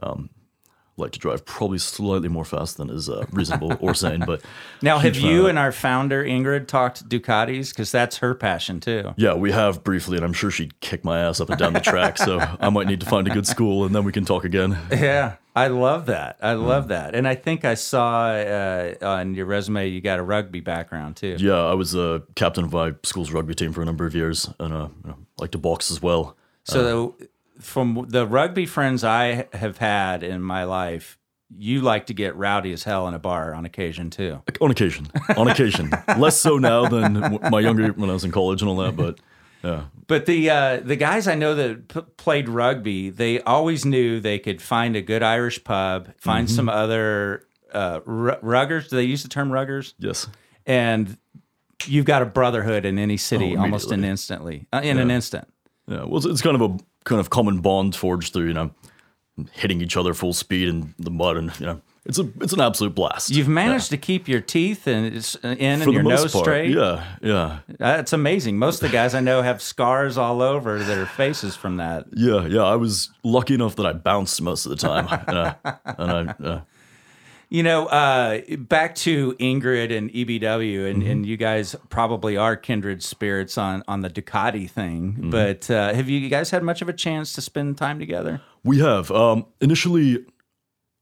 um, 0.02 0.30
like 1.00 1.12
to 1.12 1.18
drive 1.18 1.44
probably 1.44 1.78
slightly 1.78 2.28
more 2.28 2.44
fast 2.44 2.76
than 2.76 2.90
is 2.90 3.08
uh, 3.08 3.24
reasonable 3.32 3.76
or 3.80 3.94
sane. 3.94 4.22
But 4.24 4.42
now, 4.82 4.98
have 4.98 5.16
you 5.16 5.46
and 5.46 5.58
our 5.58 5.72
founder 5.72 6.24
Ingrid 6.24 6.68
talked 6.68 7.08
Ducatis 7.08 7.70
because 7.70 7.90
that's 7.90 8.18
her 8.18 8.34
passion 8.34 8.78
too? 8.78 9.14
Yeah, 9.16 9.34
we 9.34 9.50
have 9.50 9.82
briefly, 9.82 10.16
and 10.16 10.24
I'm 10.24 10.32
sure 10.32 10.50
she'd 10.50 10.78
kick 10.80 11.04
my 11.04 11.18
ass 11.18 11.40
up 11.40 11.50
and 11.50 11.58
down 11.58 11.72
the 11.72 11.80
track. 11.80 12.18
so 12.18 12.38
I 12.60 12.70
might 12.70 12.86
need 12.86 13.00
to 13.00 13.06
find 13.06 13.26
a 13.26 13.30
good 13.30 13.46
school, 13.46 13.84
and 13.84 13.94
then 13.94 14.04
we 14.04 14.12
can 14.12 14.24
talk 14.24 14.44
again. 14.44 14.78
Yeah, 14.90 15.36
I 15.56 15.68
love 15.68 16.06
that. 16.06 16.36
I 16.40 16.52
love 16.52 16.84
mm. 16.84 16.88
that, 16.88 17.14
and 17.14 17.26
I 17.26 17.34
think 17.34 17.64
I 17.64 17.74
saw 17.74 18.26
uh, 18.28 18.94
on 19.00 19.34
your 19.34 19.46
resume 19.46 19.88
you 19.88 20.00
got 20.00 20.18
a 20.18 20.22
rugby 20.22 20.60
background 20.60 21.16
too. 21.16 21.36
Yeah, 21.38 21.64
I 21.64 21.74
was 21.74 21.94
a 21.94 22.22
captain 22.36 22.64
of 22.64 22.72
my 22.72 22.94
school's 23.02 23.32
rugby 23.32 23.54
team 23.54 23.72
for 23.72 23.82
a 23.82 23.86
number 23.86 24.06
of 24.06 24.14
years, 24.14 24.48
and 24.60 24.74
uh, 24.74 24.88
you 25.04 25.10
know, 25.10 25.16
like 25.38 25.50
to 25.52 25.58
box 25.58 25.90
as 25.90 26.02
well. 26.02 26.36
So. 26.64 27.16
Uh, 27.20 27.24
from 27.60 28.06
the 28.08 28.26
rugby 28.26 28.66
friends 28.66 29.04
I 29.04 29.46
have 29.52 29.78
had 29.78 30.22
in 30.22 30.42
my 30.42 30.64
life, 30.64 31.18
you 31.56 31.80
like 31.80 32.06
to 32.06 32.14
get 32.14 32.36
rowdy 32.36 32.72
as 32.72 32.84
hell 32.84 33.08
in 33.08 33.14
a 33.14 33.18
bar 33.18 33.54
on 33.54 33.64
occasion 33.64 34.10
too. 34.10 34.42
On 34.60 34.70
occasion, 34.70 35.08
on 35.36 35.48
occasion, 35.48 35.90
less 36.18 36.40
so 36.40 36.58
now 36.58 36.88
than 36.88 37.38
my 37.50 37.60
younger 37.60 37.92
when 37.92 38.10
I 38.10 38.12
was 38.12 38.24
in 38.24 38.30
college 38.30 38.62
and 38.62 38.68
all 38.68 38.76
that. 38.76 38.96
But 38.96 39.18
yeah. 39.62 39.84
But 40.06 40.26
the 40.26 40.50
uh, 40.50 40.80
the 40.80 40.96
guys 40.96 41.28
I 41.28 41.34
know 41.34 41.54
that 41.54 41.88
p- 41.88 42.00
played 42.16 42.48
rugby, 42.48 43.10
they 43.10 43.40
always 43.42 43.84
knew 43.84 44.20
they 44.20 44.38
could 44.38 44.62
find 44.62 44.96
a 44.96 45.02
good 45.02 45.22
Irish 45.22 45.62
pub, 45.64 46.10
find 46.18 46.46
mm-hmm. 46.46 46.56
some 46.56 46.68
other 46.68 47.46
uh, 47.72 48.00
r- 48.06 48.38
ruggers. 48.42 48.88
Do 48.88 48.96
they 48.96 49.04
use 49.04 49.22
the 49.22 49.28
term 49.28 49.50
ruggers? 49.50 49.94
Yes. 49.98 50.28
And 50.66 51.16
you've 51.86 52.04
got 52.04 52.22
a 52.22 52.26
brotherhood 52.26 52.84
in 52.84 52.98
any 52.98 53.16
city 53.16 53.56
oh, 53.56 53.60
almost 53.60 53.92
in 53.92 54.04
instantly 54.04 54.66
uh, 54.72 54.80
in 54.82 54.96
yeah. 54.96 55.02
an 55.02 55.10
instant. 55.10 55.48
Yeah. 55.86 56.04
Well, 56.04 56.18
it's, 56.18 56.26
it's 56.26 56.42
kind 56.42 56.60
of 56.60 56.62
a 56.62 56.78
kind 57.04 57.20
of 57.20 57.30
common 57.30 57.60
bond 57.60 57.96
forged 57.96 58.32
through 58.32 58.46
you 58.46 58.54
know 58.54 58.70
hitting 59.52 59.80
each 59.80 59.96
other 59.96 60.12
full 60.12 60.32
speed 60.32 60.68
in 60.68 60.94
the 60.98 61.10
mud 61.10 61.36
and 61.36 61.58
you 61.58 61.66
know 61.66 61.80
it's 62.06 62.18
a 62.18 62.28
it's 62.40 62.54
an 62.54 62.60
absolute 62.60 62.94
blast. 62.94 63.30
You've 63.30 63.48
managed 63.48 63.92
yeah. 63.92 63.96
to 63.96 64.00
keep 64.00 64.26
your 64.26 64.40
teeth 64.40 64.86
and 64.86 65.06
uh, 65.44 65.48
in 65.48 65.82
and 65.82 65.92
your 65.92 66.02
nose 66.02 66.32
part, 66.32 66.44
straight. 66.44 66.70
Yeah, 66.70 67.04
yeah. 67.20 67.58
That's 67.78 68.14
amazing. 68.14 68.56
Most 68.58 68.82
of 68.82 68.90
the 68.90 68.92
guys 68.92 69.14
I 69.14 69.20
know 69.20 69.42
have 69.42 69.60
scars 69.60 70.16
all 70.16 70.40
over 70.40 70.78
their 70.78 71.04
faces 71.04 71.56
from 71.56 71.76
that. 71.76 72.06
Yeah, 72.14 72.46
yeah. 72.46 72.62
I 72.62 72.76
was 72.76 73.10
lucky 73.22 73.52
enough 73.52 73.76
that 73.76 73.84
I 73.84 73.92
bounced 73.92 74.40
most 74.40 74.64
of 74.64 74.70
the 74.70 74.76
time, 74.76 75.06
and 75.28 75.38
I, 75.38 75.54
and 75.84 76.10
I 76.10 76.44
uh, 76.44 76.60
you 77.50 77.64
know, 77.64 77.86
uh, 77.86 78.40
back 78.58 78.94
to 78.94 79.34
Ingrid 79.34 79.96
and 79.96 80.08
EBW, 80.10 80.88
and, 80.88 81.02
mm-hmm. 81.02 81.10
and 81.10 81.26
you 81.26 81.36
guys 81.36 81.74
probably 81.88 82.36
are 82.36 82.56
kindred 82.56 83.02
spirits 83.02 83.58
on 83.58 83.82
on 83.88 84.00
the 84.00 84.08
Ducati 84.08 84.70
thing. 84.70 85.12
Mm-hmm. 85.12 85.30
But 85.30 85.68
uh, 85.68 85.92
have 85.92 86.08
you 86.08 86.28
guys 86.28 86.50
had 86.50 86.62
much 86.62 86.80
of 86.80 86.88
a 86.88 86.92
chance 86.92 87.32
to 87.34 87.40
spend 87.40 87.76
time 87.76 87.98
together? 87.98 88.40
We 88.62 88.78
have. 88.78 89.10
Um, 89.10 89.46
initially, 89.60 90.24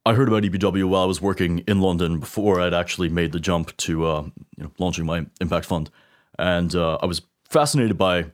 I 0.06 0.14
heard 0.14 0.28
about 0.28 0.42
EBW 0.42 0.88
while 0.88 1.02
I 1.02 1.06
was 1.06 1.20
working 1.20 1.58
in 1.68 1.80
London 1.80 2.18
before 2.18 2.62
I'd 2.62 2.74
actually 2.74 3.10
made 3.10 3.32
the 3.32 3.40
jump 3.40 3.76
to 3.76 4.06
uh, 4.06 4.22
you 4.56 4.64
know, 4.64 4.72
launching 4.78 5.04
my 5.04 5.26
impact 5.42 5.66
fund, 5.66 5.90
and 6.38 6.74
uh, 6.74 6.96
I 7.02 7.06
was 7.06 7.20
fascinated 7.44 7.98
by 7.98 8.30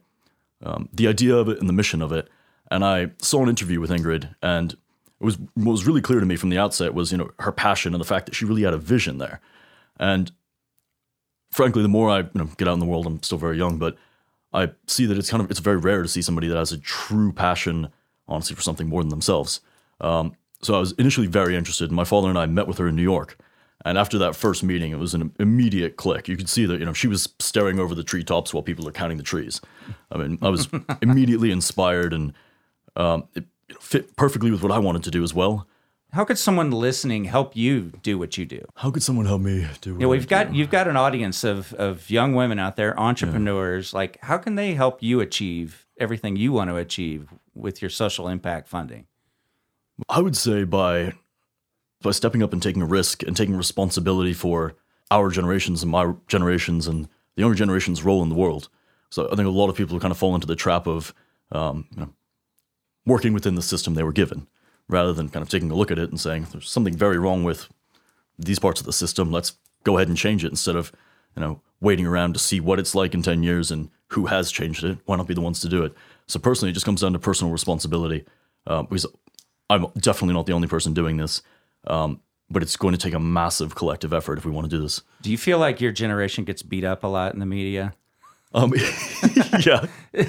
um, 0.63 0.89
the 0.93 1.09
idea 1.09 1.35
of 1.35 1.49
it 1.49 1.59
and 1.59 1.69
the 1.69 1.73
mission 1.73 2.01
of 2.01 2.13
it. 2.13 2.29
And 2.71 2.85
I 2.85 3.11
saw 3.19 3.43
an 3.43 3.49
interview 3.49 3.81
with 3.81 3.91
Ingrid, 3.91 4.37
and 4.41 4.77
it 5.25 5.27
was 5.27 5.39
what 5.55 5.73
was 5.73 5.87
really 5.87 6.03
clear 6.03 6.21
to 6.21 6.27
me 6.27 6.37
from 6.37 6.51
the 6.51 6.59
outset 6.59 6.93
was 6.93 7.11
you 7.11 7.17
know 7.17 7.31
her 7.39 7.51
passion 7.51 7.95
and 7.95 8.01
the 8.01 8.07
fact 8.07 8.27
that 8.27 8.35
she 8.35 8.45
really 8.45 8.63
had 8.63 8.75
a 8.75 8.79
vision 8.79 9.17
there. 9.17 9.41
And 9.99 10.31
frankly, 11.51 11.81
the 11.81 11.89
more 11.89 12.11
I 12.11 12.19
you 12.19 12.31
know, 12.35 12.45
get 12.59 12.69
out 12.69 12.75
in 12.75 12.81
the 12.81 12.87
world, 12.87 13.07
I'm 13.07 13.23
still 13.23 13.39
very 13.39 13.57
young, 13.57 13.79
but 13.79 13.97
I 14.53 14.73
see 14.87 15.07
that 15.07 15.17
it's 15.17 15.31
kind 15.31 15.43
of 15.43 15.51
it's 15.51 15.61
very 15.61 15.79
rare 15.79 16.03
to 16.03 16.09
see 16.09 16.21
somebody 16.21 16.47
that 16.49 16.59
has 16.59 16.73
a 16.73 16.79
true 16.79 17.33
passion, 17.33 17.89
honestly, 18.29 18.55
for 18.55 18.61
something 18.61 18.87
more 18.87 19.01
than 19.03 19.09
themselves. 19.09 19.63
Um, 20.03 20.37
so 20.61 20.75
I 20.75 20.79
was 20.79 20.93
initially 20.93 21.27
very 21.27 21.57
interested. 21.57 21.91
My 21.91 22.05
father 22.05 22.29
and 22.29 22.39
I 22.39 22.45
met 22.45 22.69
with 22.69 22.77
her 22.77 22.89
in 22.89 22.95
New 22.95 23.03
York, 23.03 23.39
and 23.83 23.97
after 23.97 24.19
that 24.19 24.37
first 24.37 24.63
meeting, 24.63 24.93
it 24.93 24.99
was 24.99 25.15
an 25.15 25.33
immediate 25.41 25.97
click. 25.97 26.29
You 26.29 26.37
could 26.37 26.51
see 26.51 26.67
that 26.67 26.81
you 26.81 26.85
know 26.85 26.93
she 26.93 27.09
was 27.09 27.33
staring 27.39 27.79
over 27.79 27.95
the 27.95 28.05
treetops 28.05 28.53
while 28.53 28.63
people 28.63 28.87
are 28.87 28.93
counting 28.93 29.17
the 29.17 29.23
trees. 29.23 29.63
I 30.13 30.19
mean, 30.19 30.39
I 30.43 30.51
was 30.51 30.69
immediately 31.01 31.51
inspired, 31.51 32.13
and 32.13 32.35
um, 32.95 33.27
it 33.35 33.47
fit 33.81 34.17
perfectly 34.17 34.51
with 34.51 34.63
what 34.63 34.73
I 34.73 34.79
wanted 34.79 35.03
to 35.05 35.11
do 35.11 35.23
as 35.23 35.35
well. 35.35 35.67
How 36.13 36.25
could 36.25 36.39
someone 36.39 36.71
listening 36.71 37.25
help 37.25 37.57
you 37.57 37.93
do 38.03 38.19
what 38.19 38.39
you 38.39 38.45
do? 38.45 38.65
How 38.77 38.93
could 38.93 39.03
someone 39.03 39.27
help 39.27 39.43
me 39.43 39.67
do? 39.81 39.95
What 39.95 40.01
You 40.01 40.07
know, 40.07 40.09
we've 40.11 40.27
I 40.27 40.27
got 40.27 40.53
do? 40.53 40.59
you've 40.59 40.71
got 40.71 40.87
an 40.87 40.97
audience 40.97 41.43
of 41.43 41.75
of 41.75 42.09
young 42.09 42.35
women 42.35 42.61
out 42.61 42.77
there, 42.77 42.99
entrepreneurs. 42.99 43.93
Like, 43.93 44.19
how 44.23 44.39
can 44.39 44.55
they 44.55 44.75
help 44.75 45.03
you 45.03 45.21
achieve 45.21 45.87
everything 45.99 46.37
you 46.37 46.53
want 46.53 46.71
to 46.71 46.77
achieve 46.77 47.31
with 47.55 47.83
your 47.83 47.91
social 47.91 48.29
impact 48.29 48.69
funding? 48.69 49.07
I 50.09 50.21
would 50.21 50.37
say 50.37 50.63
by 50.65 51.15
by 52.01 52.13
stepping 52.13 52.43
up 52.45 52.53
and 52.53 52.63
taking 52.63 52.83
a 52.83 52.87
risk 52.87 53.25
and 53.25 53.37
taking 53.37 53.57
responsibility 53.57 54.35
for 54.35 54.77
our 55.11 55.31
generations 55.31 55.83
and 55.83 55.91
my 55.91 56.13
generations 56.29 56.87
and 56.87 57.07
the 57.35 57.43
younger 57.43 57.57
generation's 57.57 58.05
role 58.05 58.23
in 58.23 58.29
the 58.29 58.35
world. 58.37 58.69
So 59.11 59.27
I 59.33 59.37
think 59.37 59.49
a 59.49 59.51
lot 59.51 59.69
of 59.69 59.77
people 59.77 59.99
kind 59.99 60.13
of 60.13 60.19
fall 60.19 60.35
into 60.35 60.47
the 60.47 60.57
trap 60.57 60.87
of 60.87 61.13
um, 61.51 61.87
you 61.93 62.03
know, 62.03 62.13
working 63.07 63.33
within 63.33 63.55
the 63.55 63.63
system 63.63 63.95
they 63.95 64.03
were 64.03 64.13
given, 64.13 64.47
rather 64.89 65.13
than 65.13 65.29
kind 65.29 65.43
of 65.43 65.49
taking 65.49 65.71
a 65.71 65.75
look 65.75 65.91
at 65.91 65.99
it 65.99 66.11
and 66.11 66.21
saying 66.21 66.47
there's 66.51 66.71
something 66.71 66.97
very 66.97 67.19
wrong 67.19 67.45
with 67.45 67.69
these 68.39 68.59
parts 68.59 68.81
of 68.81 68.87
the 68.87 68.93
system. 68.93 69.31
Let's 69.31 69.57
go 69.85 69.97
ahead 69.97 70.09
and 70.09 70.17
change 70.17 70.45
it 70.45 70.51
instead 70.51 70.77
of 70.77 70.93
you 71.37 71.41
know 71.41 71.61
waiting 71.81 72.07
around 72.07 72.33
to 72.35 72.39
see 72.39 72.61
what 72.61 72.79
it's 72.79 72.95
like 72.95 73.15
in 73.15 73.23
ten 73.23 73.43
years 73.43 73.71
and 73.71 73.91
who 74.09 74.27
has 74.27 74.51
changed 74.53 74.85
it. 74.85 74.99
Why 75.05 75.17
not 75.17 75.27
be 75.27 75.35
the 75.35 75.41
ones 75.41 75.61
to 75.61 75.69
do 75.69 75.85
it? 75.85 75.95
So 76.27 76.39
personally, 76.39 76.71
it 76.71 76.75
just 76.75 76.87
comes 76.87 77.01
down 77.01 77.13
to 77.13 77.19
personal 77.19 77.53
responsibility 77.53 78.25
uh, 78.67 78.83
because 78.83 79.07
I'm 79.69 79.87
definitely 79.99 80.35
not 80.35 80.47
the 80.47 80.53
only 80.53 80.69
person 80.69 80.95
doing 80.95 81.17
this. 81.17 81.43
Um, 81.87 82.21
but 82.51 82.63
it's 82.63 82.77
going 82.77 82.93
to 82.93 82.99
take 82.99 83.15
a 83.15 83.19
massive 83.19 83.75
collective 83.75 84.13
effort 84.13 84.39
if 84.39 84.45
we 84.45 84.53
want 84.53 84.71
to 84.71 84.77
do 84.77 84.83
this. 84.83 85.03
Do 85.23 85.31
you 85.31 85.39
feel 85.39 85.59
like 85.59 85.81
your 85.81 85.93
generation 85.93 86.45
gets 86.45 86.63
beat 86.63 86.85
up 86.85 87.03
a 87.03 87.07
lot 87.07 87.33
in 87.33 87.41
the 87.41 87.47
media? 87.47 87.95
Um, 88.55 88.73
yeah, 89.67 89.87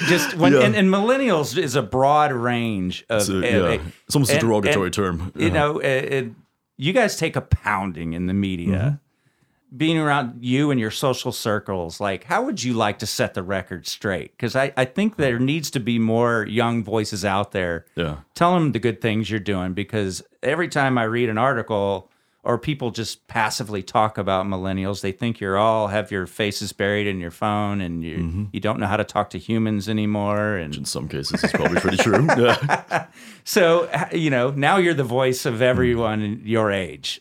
Just 0.08 0.36
when 0.36 0.53
Yeah. 0.53 0.62
and, 0.62 0.75
and 0.75 0.89
millennials 0.89 1.55
is 1.58 1.75
a 1.75 1.84
broad 1.84 2.32
range 2.32 3.05
of 3.10 3.22
So, 3.24 3.38
uh, 3.38 3.41
yeah. 3.41 3.58
uh, 3.60 3.77
It's 4.08 4.15
almost 4.15 4.34
a 4.34 4.39
derogatory 4.39 4.88
and, 4.88 4.94
term. 4.94 5.32
You 5.36 5.48
Uh-huh. 5.48 5.53
know, 5.55 5.75
uh, 5.77 5.82
it, 5.84 6.32
you 6.77 6.91
guys 6.91 7.15
take 7.17 7.36
a 7.36 7.41
pounding 7.41 8.13
in 8.13 8.25
the 8.25 8.34
media. 8.34 8.75
Mm-hmm. 8.77 9.77
Being 9.77 9.98
around 9.98 10.38
you 10.41 10.72
and 10.72 10.79
your 10.79 10.91
social 10.91 11.32
circles, 11.34 12.00
like 12.00 12.24
how 12.25 12.44
would 12.46 12.63
you 12.63 12.74
like 12.74 12.98
to 13.00 13.05
set 13.05 13.34
the 13.34 13.44
record 13.44 13.86
straight? 13.88 14.32
Because 14.32 14.55
I, 14.55 14.72
I 14.77 14.86
think 14.86 15.17
there 15.17 15.38
needs 15.38 15.70
to 15.72 15.79
be 15.82 16.00
more 16.00 16.46
young 16.48 16.84
voices 16.84 17.25
out 17.25 17.51
there. 17.51 17.86
Yeah. 17.96 18.17
Tell 18.36 18.53
them 18.53 18.72
the 18.72 18.79
good 18.79 19.01
things 19.01 19.29
you're 19.29 19.39
doing 19.39 19.74
because 19.74 20.24
every 20.41 20.70
time 20.70 20.98
I 20.98 21.03
read 21.03 21.27
an 21.29 21.38
article 21.38 22.10
or 22.46 22.58
people 22.60 22.92
just 22.92 23.28
passively 23.28 23.82
talk 23.84 24.18
about 24.18 24.46
millennials, 24.46 25.02
they 25.02 25.12
think 25.12 25.40
you're 25.40 25.58
all 25.58 25.88
have 25.88 26.12
your 26.12 26.25
faces 26.28 26.72
buried 26.74 27.08
in 27.08 27.20
your 27.20 27.32
phone 27.32 27.82
and 27.82 28.04
you 28.04 28.18
Mm-hmm. 28.18 28.44
you 28.54 28.60
don't 28.60 28.80
know 28.80 28.88
how 28.88 28.98
to 28.98 29.04
talk 29.04 29.30
to 29.32 29.40
humans 29.40 29.90
anymore. 29.90 30.56
And 30.56 30.75
In 30.75 30.86
some 30.86 31.08
cases, 31.10 31.44
it's 31.44 31.52
probably 31.54 31.82
pretty 31.82 31.98
true. 31.98 32.28
Yeah. 32.38 33.08
so, 33.44 33.90
you 34.14 34.30
know, 34.30 34.52
now 34.52 34.78
you're 34.78 34.94
the 34.94 35.04
voice 35.04 35.46
of 35.46 35.62
everyone 35.62 36.22
in 36.22 36.42
your 36.46 36.72
age. 36.72 37.20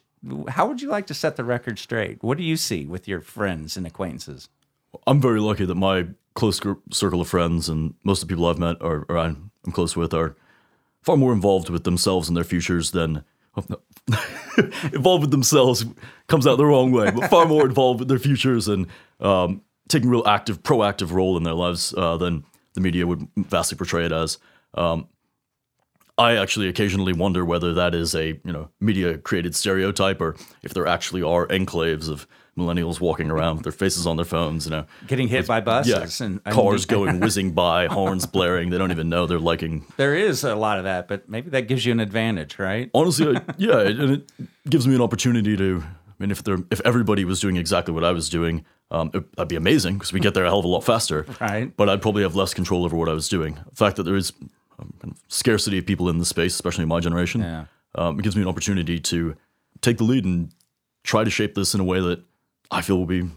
How 0.48 0.66
would 0.66 0.80
you 0.80 0.88
like 0.88 1.06
to 1.08 1.14
set 1.14 1.36
the 1.36 1.44
record 1.44 1.78
straight? 1.78 2.22
What 2.22 2.38
do 2.38 2.44
you 2.44 2.56
see 2.56 2.86
with 2.86 3.08
your 3.08 3.20
friends 3.20 3.76
and 3.76 3.86
acquaintances? 3.86 4.48
I'm 5.06 5.20
very 5.20 5.40
lucky 5.40 5.64
that 5.64 5.74
my 5.74 6.06
close 6.34 6.60
group, 6.60 6.82
circle 6.92 7.20
of 7.20 7.28
friends 7.28 7.68
and 7.68 7.94
most 8.04 8.22
of 8.22 8.28
the 8.28 8.32
people 8.34 8.46
I've 8.46 8.58
met 8.58 8.76
or, 8.80 9.04
or 9.08 9.18
I'm, 9.18 9.50
close 9.72 9.96
with 9.96 10.12
are 10.14 10.36
far 11.02 11.16
more 11.16 11.32
involved 11.32 11.68
with 11.70 11.84
themselves 11.84 12.28
and 12.28 12.36
their 12.36 12.44
futures 12.44 12.90
than. 12.92 13.24
involved 14.92 15.22
with 15.22 15.30
themselves 15.30 15.84
comes 16.26 16.46
out 16.46 16.56
the 16.56 16.66
wrong 16.66 16.92
way, 16.92 17.10
but 17.10 17.30
far 17.30 17.46
more 17.46 17.66
involved 17.66 18.00
with 18.00 18.08
their 18.08 18.18
futures 18.18 18.68
and 18.68 18.86
um, 19.20 19.62
taking 19.88 20.08
a 20.08 20.12
real 20.12 20.26
active, 20.26 20.62
proactive 20.62 21.12
role 21.12 21.36
in 21.36 21.42
their 21.42 21.54
lives 21.54 21.94
uh, 21.96 22.16
than 22.16 22.44
the 22.74 22.80
media 22.80 23.06
would 23.06 23.26
vastly 23.36 23.76
portray 23.76 24.04
it 24.04 24.12
as. 24.12 24.38
Um, 24.74 25.08
I 26.16 26.36
actually 26.36 26.68
occasionally 26.68 27.12
wonder 27.12 27.44
whether 27.44 27.74
that 27.74 27.94
is 27.94 28.14
a 28.14 28.40
you 28.44 28.52
know 28.52 28.70
media 28.80 29.18
created 29.18 29.54
stereotype 29.54 30.20
or 30.20 30.36
if 30.62 30.72
there 30.72 30.86
actually 30.86 31.22
are 31.22 31.46
enclaves 31.48 32.08
of 32.08 32.26
millennials 32.56 33.00
walking 33.00 33.30
around 33.30 33.56
with 33.56 33.62
their 33.64 33.72
faces 33.72 34.06
on 34.06 34.16
their 34.16 34.24
phones, 34.24 34.64
you 34.66 34.70
know, 34.70 34.86
Getting 35.06 35.28
hit 35.28 35.46
by 35.46 35.56
yeah, 35.56 35.60
buses 35.60 36.20
and 36.20 36.40
I 36.46 36.50
mean, 36.50 36.54
cars 36.54 36.86
going 36.96 37.20
whizzing 37.20 37.52
by, 37.52 37.86
horns 37.86 38.26
blaring. 38.26 38.70
They 38.70 38.78
don't 38.78 38.90
even 38.92 39.08
know 39.08 39.26
they're 39.26 39.38
liking. 39.38 39.84
There 39.96 40.14
is 40.14 40.44
a 40.44 40.54
lot 40.54 40.78
of 40.78 40.84
that, 40.84 41.08
but 41.08 41.28
maybe 41.28 41.50
that 41.50 41.62
gives 41.68 41.84
you 41.84 41.92
an 41.92 42.00
advantage, 42.00 42.58
right? 42.58 42.90
Honestly, 42.94 43.36
I- 43.36 43.42
yeah, 43.58 43.80
it- 43.80 43.98
and 43.98 44.10
it 44.12 44.30
gives 44.70 44.86
me 44.86 44.94
an 44.94 45.00
opportunity 45.00 45.56
to. 45.56 45.82
I 45.84 46.22
mean, 46.22 46.30
if 46.30 46.44
there, 46.44 46.58
if 46.70 46.80
everybody 46.84 47.24
was 47.24 47.40
doing 47.40 47.56
exactly 47.56 47.92
what 47.92 48.04
I 48.04 48.12
was 48.12 48.28
doing, 48.28 48.64
um, 48.92 49.10
it, 49.12 49.34
that'd 49.36 49.48
be 49.48 49.56
amazing 49.56 49.94
because 49.94 50.12
we 50.12 50.20
get 50.20 50.32
there 50.34 50.44
a 50.44 50.48
hell 50.48 50.60
of 50.60 50.64
a 50.64 50.68
lot 50.68 50.84
faster. 50.84 51.26
Right. 51.40 51.76
But 51.76 51.88
I'd 51.88 52.00
probably 52.00 52.22
have 52.22 52.36
less 52.36 52.54
control 52.54 52.84
over 52.84 52.96
what 52.96 53.08
I 53.08 53.12
was 53.14 53.28
doing. 53.28 53.54
The 53.70 53.74
fact 53.76 53.96
that 53.96 54.04
there 54.04 54.14
is 54.14 54.32
um, 54.78 54.94
kind 55.02 55.12
of 55.12 55.20
scarcity 55.26 55.78
of 55.78 55.86
people 55.86 56.08
in 56.08 56.18
the 56.18 56.24
space, 56.24 56.54
especially 56.54 56.82
in 56.82 56.88
my 56.88 57.00
generation, 57.00 57.40
Yeah. 57.40 57.64
um, 57.96 58.20
it 58.20 58.22
gives 58.22 58.36
me 58.36 58.42
an 58.42 58.48
opportunity 58.48 59.00
to 59.00 59.34
take 59.80 59.98
the 59.98 60.04
lead 60.04 60.24
and 60.24 60.50
try 61.02 61.24
to 61.24 61.30
shape 61.30 61.56
this 61.56 61.74
in 61.74 61.80
a 61.80 61.84
way 61.84 62.00
that 62.00 62.22
I 62.70 62.80
feel 62.80 62.98
will 62.98 63.06
be 63.06 63.28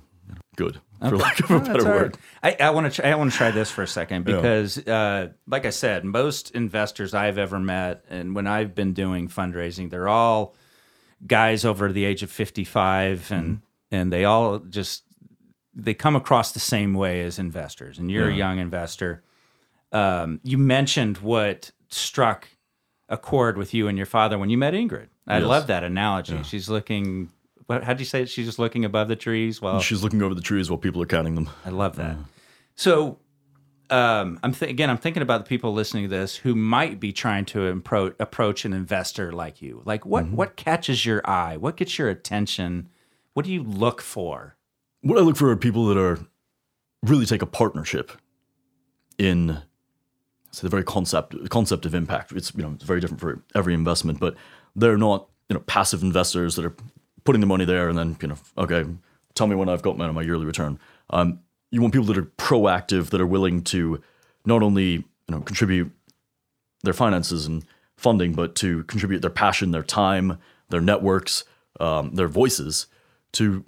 good, 0.55 0.79
for 1.00 1.17
lack 1.17 1.39
of 1.39 1.51
a 1.51 1.55
That's 1.60 1.67
better 1.69 1.84
word. 1.86 2.17
right. 2.43 2.57
I, 2.60 2.67
I 2.67 2.69
want 2.72 2.91
to. 2.93 3.07
I 3.07 3.13
want 3.15 3.31
to 3.31 3.38
try 3.38 3.51
this 3.51 3.69
for 3.69 3.84
a 3.84 3.88
second 3.88 4.24
because, 4.25 4.77
uh, 4.88 5.29
like 5.48 5.65
I 5.65 5.69
said, 5.69 6.03
most 6.05 6.51
investors 6.51 7.13
I've 7.13 7.38
ever 7.38 7.60
met, 7.60 8.03
and 8.10 8.36
when 8.36 8.48
I've 8.48 8.74
been 8.74 8.93
doing 8.93 9.27
fundraising, 9.27 9.89
they're 9.89 10.07
all 10.10 10.55
guys 11.25 11.65
over 11.65 11.91
the 11.91 12.05
age 12.05 12.24
of 12.24 12.31
fifty-five, 12.31 13.31
and 13.31 13.62
and 13.91 14.12
they 14.12 14.25
all 14.25 14.60
just 14.60 15.03
they 15.74 15.93
come 15.93 16.15
across 16.15 16.53
the 16.53 16.60
same 16.60 16.93
way 16.96 17.22
as 17.22 17.38
investors. 17.38 18.00
And 18.00 18.10
you're 18.10 18.29
a 18.29 18.34
young 18.34 18.57
investor. 18.60 19.24
Um, 19.91 20.39
you 20.43 20.57
mentioned 20.57 21.19
what 21.19 21.72
struck 21.89 22.50
a 23.07 23.17
chord 23.17 23.57
with 23.57 23.74
you 23.74 23.88
and 23.88 23.96
your 23.98 24.07
father 24.07 24.38
when 24.38 24.50
you 24.50 24.57
met 24.57 24.74
Ingrid. 24.74 25.07
I 25.27 25.38
Yes. 25.39 25.48
love 25.48 25.67
that 25.67 25.84
analogy. 25.84 26.41
She's 26.43 26.67
looking. 26.69 27.29
What, 27.67 27.83
how'd 27.83 28.00
you 28.00 28.05
say 28.05 28.21
it? 28.24 28.29
She's 28.29 28.45
just 28.45 28.59
looking 28.59 28.86
above 28.86 29.07
the 29.09 29.15
trees. 29.15 29.62
Well, 29.62 29.79
She's 29.79 30.01
looking 30.01 30.21
over 30.21 30.33
the 30.33 30.41
trees 30.41 30.69
while 30.69 30.77
people 30.77 31.01
are 31.01 31.05
counting 31.07 31.36
them. 31.36 31.50
I 31.65 31.69
love 31.69 31.97
that. 31.97 32.15
So, 32.75 33.19
um, 33.89 34.39
I'm 34.43 34.53
th- 34.53 34.69
again, 34.71 34.89
I'm 34.89 34.97
thinking 34.97 35.21
about 35.21 35.43
the 35.43 35.50
people 35.50 35.74
listening 35.74 36.03
to 36.03 36.09
this 36.09 36.36
who 36.38 36.55
might 36.55 37.00
be 37.00 37.12
trying 37.13 37.45
to 37.45 37.59
impro- 37.59 38.15
approach 38.19 38.65
an 38.65 38.74
investor 38.74 39.31
like 39.31 39.62
you. 39.62 39.81
Like, 39.86 40.05
what 40.05 40.29
what 40.29 40.55
catches 40.55 41.05
your 41.05 41.21
eye? 41.29 41.57
What 41.57 41.77
gets 41.77 41.97
your 41.97 42.09
attention? 42.09 42.89
What 43.33 43.45
do 43.45 43.51
you 43.51 43.63
look 43.63 44.01
for? 44.01 44.55
what 45.01 45.17
I 45.17 45.21
look 45.21 45.38
for 45.38 45.50
are 45.51 45.55
people 45.55 45.86
that 45.88 45.97
are 45.97 46.19
really 47.03 47.25
take 47.25 47.41
a 47.41 47.45
partnership 47.45 48.12
in 49.17 49.59
so 50.51 50.65
the 50.65 50.69
very 50.69 50.83
concept 50.83 51.50
concept 51.50 51.86
of 51.86 51.93
impact. 51.93 52.31
It's 52.31 52.53
you 52.55 52.63
know 52.63 52.71
it's 52.74 52.83
very 52.83 53.00
different 53.00 53.21
for 53.21 53.43
every 53.55 53.74
investment, 53.74 54.19
but 54.19 54.36
they're 54.75 54.97
not 54.97 55.27
you 55.50 55.53
know 55.53 55.62
passive 55.62 56.01
investors 56.03 56.55
that 56.55 56.65
are 56.65 56.75
putting 57.27 57.41
the 57.41 57.46
money 57.48 57.65
there 57.65 57.89
and 57.89 57.98
then 57.98 58.15
you 58.22 58.29
know 58.29 58.38
okay, 58.57 58.86
tell 59.36 59.48
me 59.48 59.55
when 59.55 59.67
I've 59.67 59.81
got 59.81 59.98
my, 59.98 60.10
my 60.12 60.22
yearly 60.22 60.46
return. 60.46 60.79
Um, 61.10 61.39
you 61.72 61.81
want 61.81 61.93
people 61.93 62.07
that 62.07 62.17
are 62.17 62.24
proactive, 62.24 63.10
that 63.10 63.19
are 63.19 63.27
willing 63.27 63.63
to 63.65 64.01
not 64.46 64.63
only 64.63 64.91
you 64.91 65.05
know 65.27 65.41
contribute 65.41 65.91
their 66.84 66.93
finances 66.93 67.46
and 67.46 67.65
funding, 67.98 68.31
but 68.34 68.55
to 68.55 68.86
contribute 68.86 69.19
their 69.22 69.29
passion, 69.29 69.72
their 69.72 69.84
time, 69.84 70.38
their 70.69 70.79
networks, 70.79 71.43
um, 71.81 72.15
their 72.15 72.29
voices 72.29 72.88
to 73.34 73.65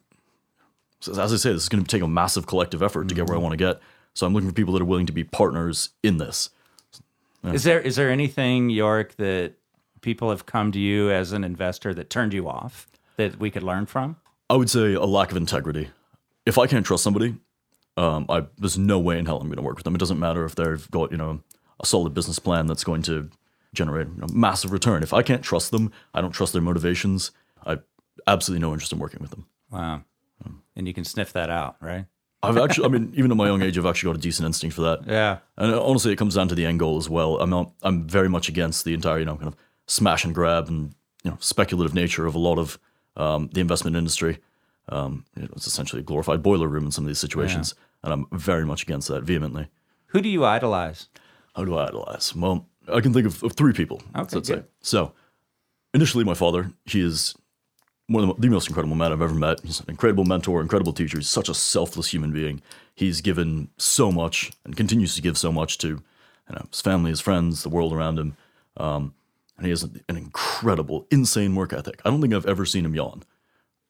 as 1.02 1.18
I 1.18 1.36
say, 1.36 1.52
this 1.52 1.64
is 1.64 1.70
going 1.70 1.84
to 1.84 1.88
take 1.88 2.02
a 2.02 2.08
massive 2.08 2.48
collective 2.48 2.82
effort 2.82 3.10
to 3.10 3.16
get 3.16 3.28
where 3.28 3.38
I 3.38 3.42
want 3.42 3.54
to 3.54 3.58
get. 3.58 3.82
So 4.14 4.26
I'm 4.26 4.34
looking 4.34 4.50
for 4.50 4.56
people 4.56 4.74
that 4.74 4.82
are 4.82 4.86
willing 4.86 5.06
to 5.06 5.14
be 5.14 5.24
partners 5.24 5.90
in 6.02 6.18
this. 6.18 6.50
Is 7.44 7.64
there 7.64 7.80
is 7.80 7.96
there 7.96 8.10
anything 8.10 8.70
York 8.70 9.16
that 9.16 9.54
people 10.02 10.30
have 10.30 10.46
come 10.46 10.72
to 10.72 10.80
you 10.80 11.12
as 11.12 11.32
an 11.34 11.44
investor 11.44 11.94
that 11.94 12.10
turned 12.10 12.34
you 12.34 12.50
off 12.50 12.88
that 13.20 13.40
we 13.40 13.52
could 13.52 13.64
learn 13.64 13.86
from? 13.86 14.16
I 14.50 14.56
would 14.56 14.70
say 14.70 14.94
a 14.94 15.06
lack 15.06 15.32
of 15.32 15.38
integrity. 15.38 15.90
If 16.46 16.58
I 16.58 16.66
can't 16.66 16.86
trust 16.86 17.04
somebody, 17.04 17.36
um, 17.98 18.26
I, 18.30 18.46
there's 18.58 18.78
no 18.78 18.98
way 18.98 19.20
in 19.20 19.26
hell 19.26 19.40
I'm 19.40 19.48
going 19.48 19.58
to 19.58 19.62
work 19.62 19.76
with 19.76 19.84
them. 19.84 19.94
It 19.94 20.00
doesn't 20.00 20.20
matter 20.20 20.46
if 20.46 20.56
they've 20.56 20.90
got 20.90 21.12
you 21.12 21.18
know 21.18 21.42
a 21.80 21.86
solid 21.86 22.14
business 22.14 22.40
plan 22.40 22.66
that's 22.66 22.84
going 22.84 23.04
to 23.04 23.30
generate 23.74 24.08
you 24.08 24.22
know, 24.22 24.28
massive 24.34 24.72
return. 24.72 25.04
If 25.04 25.14
I 25.14 25.22
can't 25.22 25.44
trust 25.44 25.72
them, 25.72 25.92
I 26.14 26.22
don't 26.22 26.32
trust 26.32 26.54
their 26.54 26.62
motivations. 26.62 27.32
I 27.66 27.80
absolutely 28.26 28.66
no 28.66 28.74
interest 28.74 28.92
in 28.94 29.00
working 29.00 29.20
with 29.22 29.32
them. 29.32 29.46
Wow. 29.70 30.04
And 30.76 30.88
you 30.88 30.94
can 30.94 31.04
sniff 31.04 31.34
that 31.34 31.50
out, 31.50 31.76
right? 31.82 32.06
I've 32.42 32.58
actually, 32.58 32.86
I 32.86 32.88
mean, 32.88 33.12
even 33.16 33.32
at 33.32 33.38
my 33.38 33.48
young 33.48 33.62
age, 33.62 33.78
I've 33.78 33.86
actually 33.86 34.14
got 34.14 34.20
a 34.20 34.22
decent 34.22 34.46
instinct 34.46 34.78
for 34.78 34.82
that. 34.84 35.06
Yeah. 35.06 35.40
And 35.58 35.76
honestly, 35.76 36.14
it 36.14 36.16
comes 36.16 36.36
down 36.36 36.48
to 36.48 36.56
the 36.56 36.66
end 36.66 36.80
goal 36.80 36.98
as 36.98 37.10
well. 37.10 37.38
I'm 37.42 37.50
not, 37.50 37.74
I'm 37.84 38.08
very 38.08 38.30
much 38.30 38.48
against 38.48 38.86
the 38.86 38.94
entire, 38.94 39.20
you 39.20 39.26
know, 39.26 39.36
kind 39.36 39.50
of 39.50 39.58
smash 39.88 40.24
and 40.24 40.34
grab 40.34 40.70
and 40.70 40.94
you 41.24 41.32
know 41.32 41.38
speculative 41.42 41.94
nature 41.94 42.26
of 42.26 42.36
a 42.36 42.40
lot 42.40 42.58
of 42.58 42.80
um, 43.20 43.50
the 43.54 43.62
investment 43.62 43.96
industry. 43.96 44.40
Um, 44.88 45.26
you 45.36 45.44
know, 45.44 45.50
it's 45.56 45.68
essentially 45.68 46.00
a 46.00 46.04
glorified 46.04 46.42
boiler 46.42 46.68
room 46.68 46.86
in 46.86 46.92
some 46.92 47.04
of 47.04 47.08
these 47.08 47.20
situations, 47.20 47.76
and 48.04 48.12
I'm 48.12 48.26
very 48.32 48.66
much 48.66 48.84
against 48.84 49.08
that 49.10 49.24
vehemently. 49.24 49.68
Who 50.08 50.22
do 50.22 50.30
you 50.30 50.44
idolize? 50.44 51.10
How 51.56 51.66
do 51.66 51.78
I 51.78 51.88
idolize? 51.88 52.36
Well, 52.36 52.68
I 52.92 53.02
can 53.02 53.14
think 53.14 53.28
of, 53.28 53.44
of 53.44 53.54
three 53.54 53.74
people. 53.74 54.02
Okay, 54.16 54.36
let's 54.36 54.50
good. 54.50 54.64
say. 54.64 54.64
So, 54.82 55.14
initially, 55.94 56.24
my 56.24 56.34
father. 56.34 56.72
He 56.86 57.02
is 57.02 57.36
one 58.08 58.28
of 58.28 58.36
the, 58.36 58.42
the 58.42 58.50
most 58.50 58.68
incredible 58.68 58.96
men 58.96 59.12
I've 59.12 59.22
ever 59.22 59.36
met. 59.36 59.60
He's 59.64 59.80
an 59.80 59.86
incredible 59.90 60.26
mentor, 60.26 60.62
incredible 60.62 60.94
teacher. 60.94 61.18
He's 61.18 61.30
such 61.30 61.50
a 61.50 61.54
selfless 61.54 62.12
human 62.12 62.32
being. 62.32 62.62
He's 62.96 63.22
given 63.22 63.70
so 63.78 64.12
much 64.12 64.52
and 64.66 64.76
continues 64.76 65.14
to 65.16 65.22
give 65.22 65.38
so 65.38 65.52
much 65.52 65.78
to 65.80 65.88
you 65.88 66.56
know, 66.56 66.66
his 66.72 66.82
family, 66.82 67.12
his 67.12 67.22
friends, 67.22 67.62
the 67.62 67.70
world 67.70 67.94
around 67.94 68.18
him. 68.18 68.36
Um, 68.78 69.14
and 69.58 69.66
he 69.66 69.70
has 69.70 69.84
an 69.84 70.02
incredible, 70.08 70.49
insane 71.12 71.56
work 71.56 71.74
ethic. 71.74 72.02
I 72.06 72.10
don't 72.10 72.22
think 72.22 72.34
I've 72.34 72.46
ever 72.46 72.66
seen 72.66 72.86
him 72.86 72.96
yawn, 72.96 73.24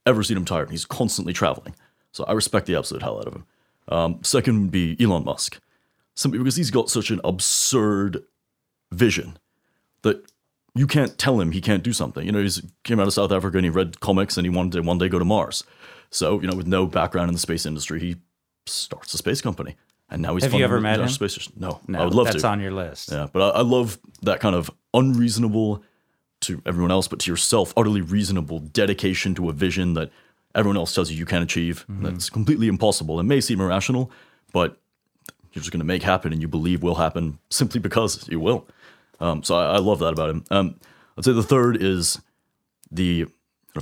ever 0.05 0.23
seen 0.23 0.38
him 0.38 0.45
tired. 0.45 0.71
He's 0.71 0.85
constantly 0.85 1.33
traveling. 1.33 1.75
So 2.11 2.23
I 2.25 2.33
respect 2.33 2.65
the 2.65 2.75
absolute 2.75 3.03
hell 3.03 3.19
out 3.19 3.27
of 3.27 3.35
him. 3.35 3.45
Um, 3.88 4.19
second 4.23 4.61
would 4.61 4.71
be 4.71 4.97
Elon 4.99 5.25
Musk, 5.25 5.59
simply 6.15 6.39
because 6.39 6.55
he's 6.55 6.71
got 6.71 6.89
such 6.89 7.09
an 7.11 7.21
absurd 7.23 8.23
vision 8.91 9.38
that 10.01 10.31
you 10.75 10.88
can't 10.88 11.17
tell 11.17 11.39
him 11.39 11.51
he 11.51 11.61
can't 11.61 11.83
do 11.83 11.93
something. 11.93 12.25
You 12.25 12.31
know, 12.31 12.41
he 12.41 12.51
came 12.83 12.99
out 12.99 13.07
of 13.07 13.13
South 13.13 13.31
Africa 13.31 13.57
and 13.57 13.65
he 13.65 13.69
read 13.69 13.99
comics 13.99 14.38
and 14.38 14.45
he 14.45 14.49
wanted 14.49 14.73
to 14.73 14.81
one 14.81 14.97
day 14.97 15.09
go 15.09 15.19
to 15.19 15.25
Mars. 15.25 15.63
So, 16.11 16.39
you 16.41 16.47
know, 16.47 16.55
with 16.55 16.67
no 16.67 16.85
background 16.85 17.29
in 17.29 17.33
the 17.33 17.39
space 17.39 17.65
industry, 17.65 17.99
he 17.99 18.15
starts 18.65 19.13
a 19.13 19.17
space 19.17 19.41
company. 19.41 19.75
And 20.09 20.21
now 20.21 20.33
he's 20.33 20.43
Have 20.43 20.53
you 20.53 20.63
ever 20.63 20.81
met 20.81 20.99
him? 20.99 21.07
Space 21.07 21.33
Station. 21.33 21.53
No, 21.57 21.81
No, 21.88 21.99
I 21.99 22.05
would 22.05 22.15
love 22.15 22.25
that's 22.25 22.38
to. 22.38 22.41
That's 22.41 22.51
on 22.51 22.59
your 22.59 22.71
list. 22.71 23.11
Yeah, 23.11 23.27
but 23.31 23.41
I, 23.55 23.59
I 23.59 23.61
love 23.61 23.99
that 24.23 24.39
kind 24.39 24.55
of 24.55 24.71
unreasonable 24.93 25.83
to 26.41 26.62
everyone 26.65 26.91
else, 26.91 27.08
but 27.08 27.19
to 27.19 27.31
yourself, 27.31 27.74
utterly 27.75 28.01
reasonable 28.01 28.60
dedication 28.60 29.36
to 29.36 29.50
a 29.50 29.53
vision 29.53 29.93
that 29.93 30.12
everyone 30.55 30.77
else 30.77 30.93
tells 30.93 31.12
you 31.12 31.17
you 31.17 31.25
can't 31.25 31.43
achieve. 31.43 31.86
That's 32.03 32.29
completely 32.29 32.67
impossible. 32.67 33.19
It 33.19 33.24
may 33.24 33.41
seem 33.41 33.62
irrational, 33.62 34.12
but 34.51 34.77
you're 35.53 35.62
just 35.62 35.72
going 35.72 35.79
to 35.79 35.86
make 35.86 36.03
happen 36.03 36.31
and 36.31 36.41
you 36.41 36.48
believe 36.48 36.84
will 36.84 36.96
happen 36.96 37.39
simply 37.50 37.79
because 37.79 38.27
you 38.29 38.39
will. 38.39 38.67
Um, 39.19 39.43
so 39.43 39.55
I, 39.55 39.75
I 39.75 39.77
love 39.77 40.00
that 40.00 40.13
about 40.13 40.29
him. 40.29 40.43
Um, 40.50 40.79
I'd 41.17 41.25
say 41.25 41.34
the 41.34 41.43
third 41.43 41.81
is 41.81 42.19
the 42.91 43.27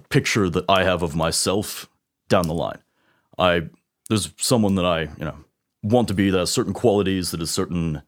picture 0.10 0.50
that 0.50 0.66
I 0.68 0.84
have 0.84 1.04
of 1.04 1.16
myself 1.16 1.88
down 2.28 2.48
the 2.48 2.54
line. 2.54 2.80
I 3.38 3.70
there's 4.10 4.32
someone 4.38 4.76
that 4.76 4.86
I 4.86 5.02
you 5.02 5.26
know 5.26 5.36
want 5.84 6.08
to 6.08 6.14
be 6.14 6.30
that 6.30 6.40
has 6.40 6.52
certain 6.52 6.74
qualities, 6.74 7.32
that 7.32 7.40
has 7.40 7.52
certain 7.52 8.02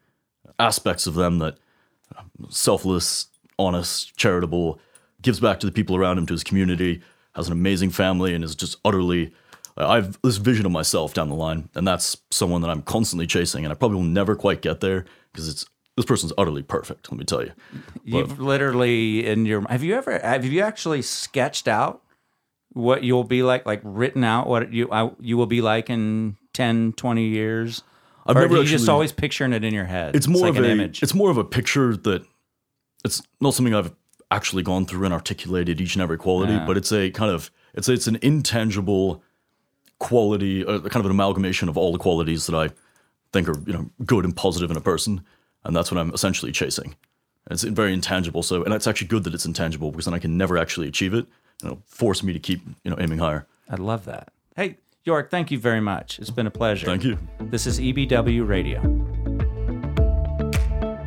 aspects 0.58 1.08
of 1.08 1.14
them 1.14 1.40
that 1.40 1.58
selfless, 2.50 3.28
honest, 3.60 4.16
charitable, 4.18 4.80
gives 5.22 5.40
back 5.40 5.60
to 5.60 5.66
the 5.66 5.72
people 5.72 5.96
around 5.96 6.18
him, 6.18 6.26
to 6.28 6.34
his 6.34 6.44
community, 6.44 7.02
has 7.36 7.48
an 7.48 7.54
amazing 7.54 7.92
family, 7.92 8.34
and 8.34 8.44
is 8.44 8.56
just 8.56 8.78
utterly. 8.84 9.34
I 9.78 9.96
have 9.96 10.20
this 10.24 10.38
vision 10.38 10.66
of 10.66 10.72
myself 10.72 11.14
down 11.14 11.30
the 11.30 11.36
line, 11.36 11.70
and 11.76 11.88
that's 11.88 12.18
someone 12.32 12.62
that 12.62 12.70
I'm 12.70 12.82
constantly 12.82 13.28
chasing, 13.28 13.64
and 13.64 13.72
I 13.72 13.76
probably 13.76 13.98
will 13.98 14.04
never 14.04 14.36
quite 14.36 14.62
get 14.62 14.80
there 14.80 15.06
because 15.32 15.48
it's 15.48 15.66
this 16.00 16.06
person's 16.06 16.32
utterly 16.38 16.64
perfect. 16.64 17.12
Let 17.12 17.20
me 17.20 17.26
tell 17.26 17.44
you. 17.44 17.52
You've 18.06 18.40
literally 18.40 19.26
in 19.28 19.46
your 19.46 19.68
have 19.70 19.84
you 19.84 19.96
ever 19.96 20.18
have 20.20 20.46
you 20.46 20.62
actually 20.62 21.02
sketched 21.02 21.68
out 21.68 22.02
what 22.72 23.04
you'll 23.04 23.26
be 23.26 23.44
like 23.44 23.66
like 23.66 23.82
written 23.84 24.24
out 24.24 24.48
what 24.48 24.72
you 24.72 24.90
I, 24.92 25.12
you 25.20 25.36
will 25.38 25.46
be 25.46 25.62
like 25.62 25.90
in 25.90 26.38
10 26.54 26.94
20 26.94 27.24
years 27.26 27.84
I've 28.26 28.38
or 28.38 28.42
never 28.42 28.58
you 28.58 28.64
just 28.64 28.88
always 28.88 29.12
picturing 29.12 29.54
it 29.54 29.64
in 29.64 29.74
your 29.74 29.86
head 29.86 30.16
it's 30.16 30.28
more 30.28 30.44
like 30.44 30.52
of 30.52 30.58
an 30.58 30.66
a 30.66 30.68
image 30.70 31.02
it's 31.04 31.14
more 31.14 31.32
of 31.32 31.38
a 31.38 31.44
picture 31.44 31.98
that 31.98 32.26
it's 33.06 33.22
not 33.42 33.54
something 33.54 33.74
I've 33.74 33.94
actually 34.32 34.64
gone 34.64 34.86
through 34.86 35.06
and 35.06 35.14
articulated 35.14 35.82
each 35.82 35.96
and 35.96 36.02
every 36.02 36.18
quality, 36.18 36.54
Yeah. 36.54 36.66
but 36.66 36.78
it's 36.78 36.92
a 36.92 37.10
kind 37.12 37.32
of 37.32 37.52
it's 37.74 37.90
it's 37.90 38.08
an 38.08 38.18
intangible 38.22 39.24
quality, 40.00 40.66
uh, 40.66 40.80
kind 40.80 40.98
of 40.98 41.06
an 41.06 41.12
amalgamation 41.12 41.70
of 41.70 41.78
all 41.78 41.92
the 41.92 41.98
qualities 42.00 42.46
that 42.48 42.56
I 42.56 42.70
think 43.34 43.48
are 43.50 43.60
you 43.66 43.74
know 43.74 43.90
good 44.06 44.26
and 44.26 44.36
positive 44.36 44.72
in 44.72 44.78
a 44.78 44.82
person, 44.82 45.22
and 45.64 45.76
that's 45.76 45.92
what 45.92 46.00
I'm 46.00 46.14
essentially 46.14 46.52
chasing. 46.52 46.96
It's 47.52 47.64
very 47.64 47.94
intangible, 47.94 48.44
so 48.44 48.64
and 48.64 48.74
it's 48.74 48.86
actually 48.88 49.08
good 49.08 49.24
that 49.24 49.34
it's 49.34 49.46
intangible 49.46 49.92
because 49.92 50.06
then 50.06 50.14
I 50.14 50.20
can 50.20 50.38
never 50.38 50.58
actually 50.58 50.88
achieve 50.88 51.14
it. 51.14 51.26
You 51.64 51.70
know, 51.70 51.82
force 51.88 52.24
me 52.24 52.32
to 52.34 52.40
keep 52.40 52.62
you 52.84 52.92
know 52.92 52.98
aiming 53.00 53.20
higher. 53.20 53.46
I 53.70 53.76
love 53.76 54.06
that 54.06 54.32
hey 54.56 54.78
York 55.04 55.30
thank 55.30 55.52
you 55.52 55.60
very 55.60 55.80
much 55.80 56.18
it's 56.18 56.32
been 56.32 56.48
a 56.48 56.52
pleasure 56.52 56.88
Thank 56.88 57.04
you. 57.04 57.20
this 57.40 57.68
is 57.68 57.80
EBW 57.80 58.48
Radio 58.48 58.82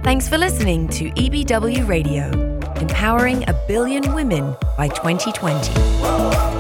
Thanks 0.03 0.29
for 0.29 0.37
listening 0.37 0.88
to 0.88 1.12
EBW 1.12 1.87
Radio, 1.87 2.29
empowering 2.81 3.49
a 3.49 3.53
billion 3.69 4.12
women 4.12 4.57
by 4.77 4.88
2020. 4.88 6.52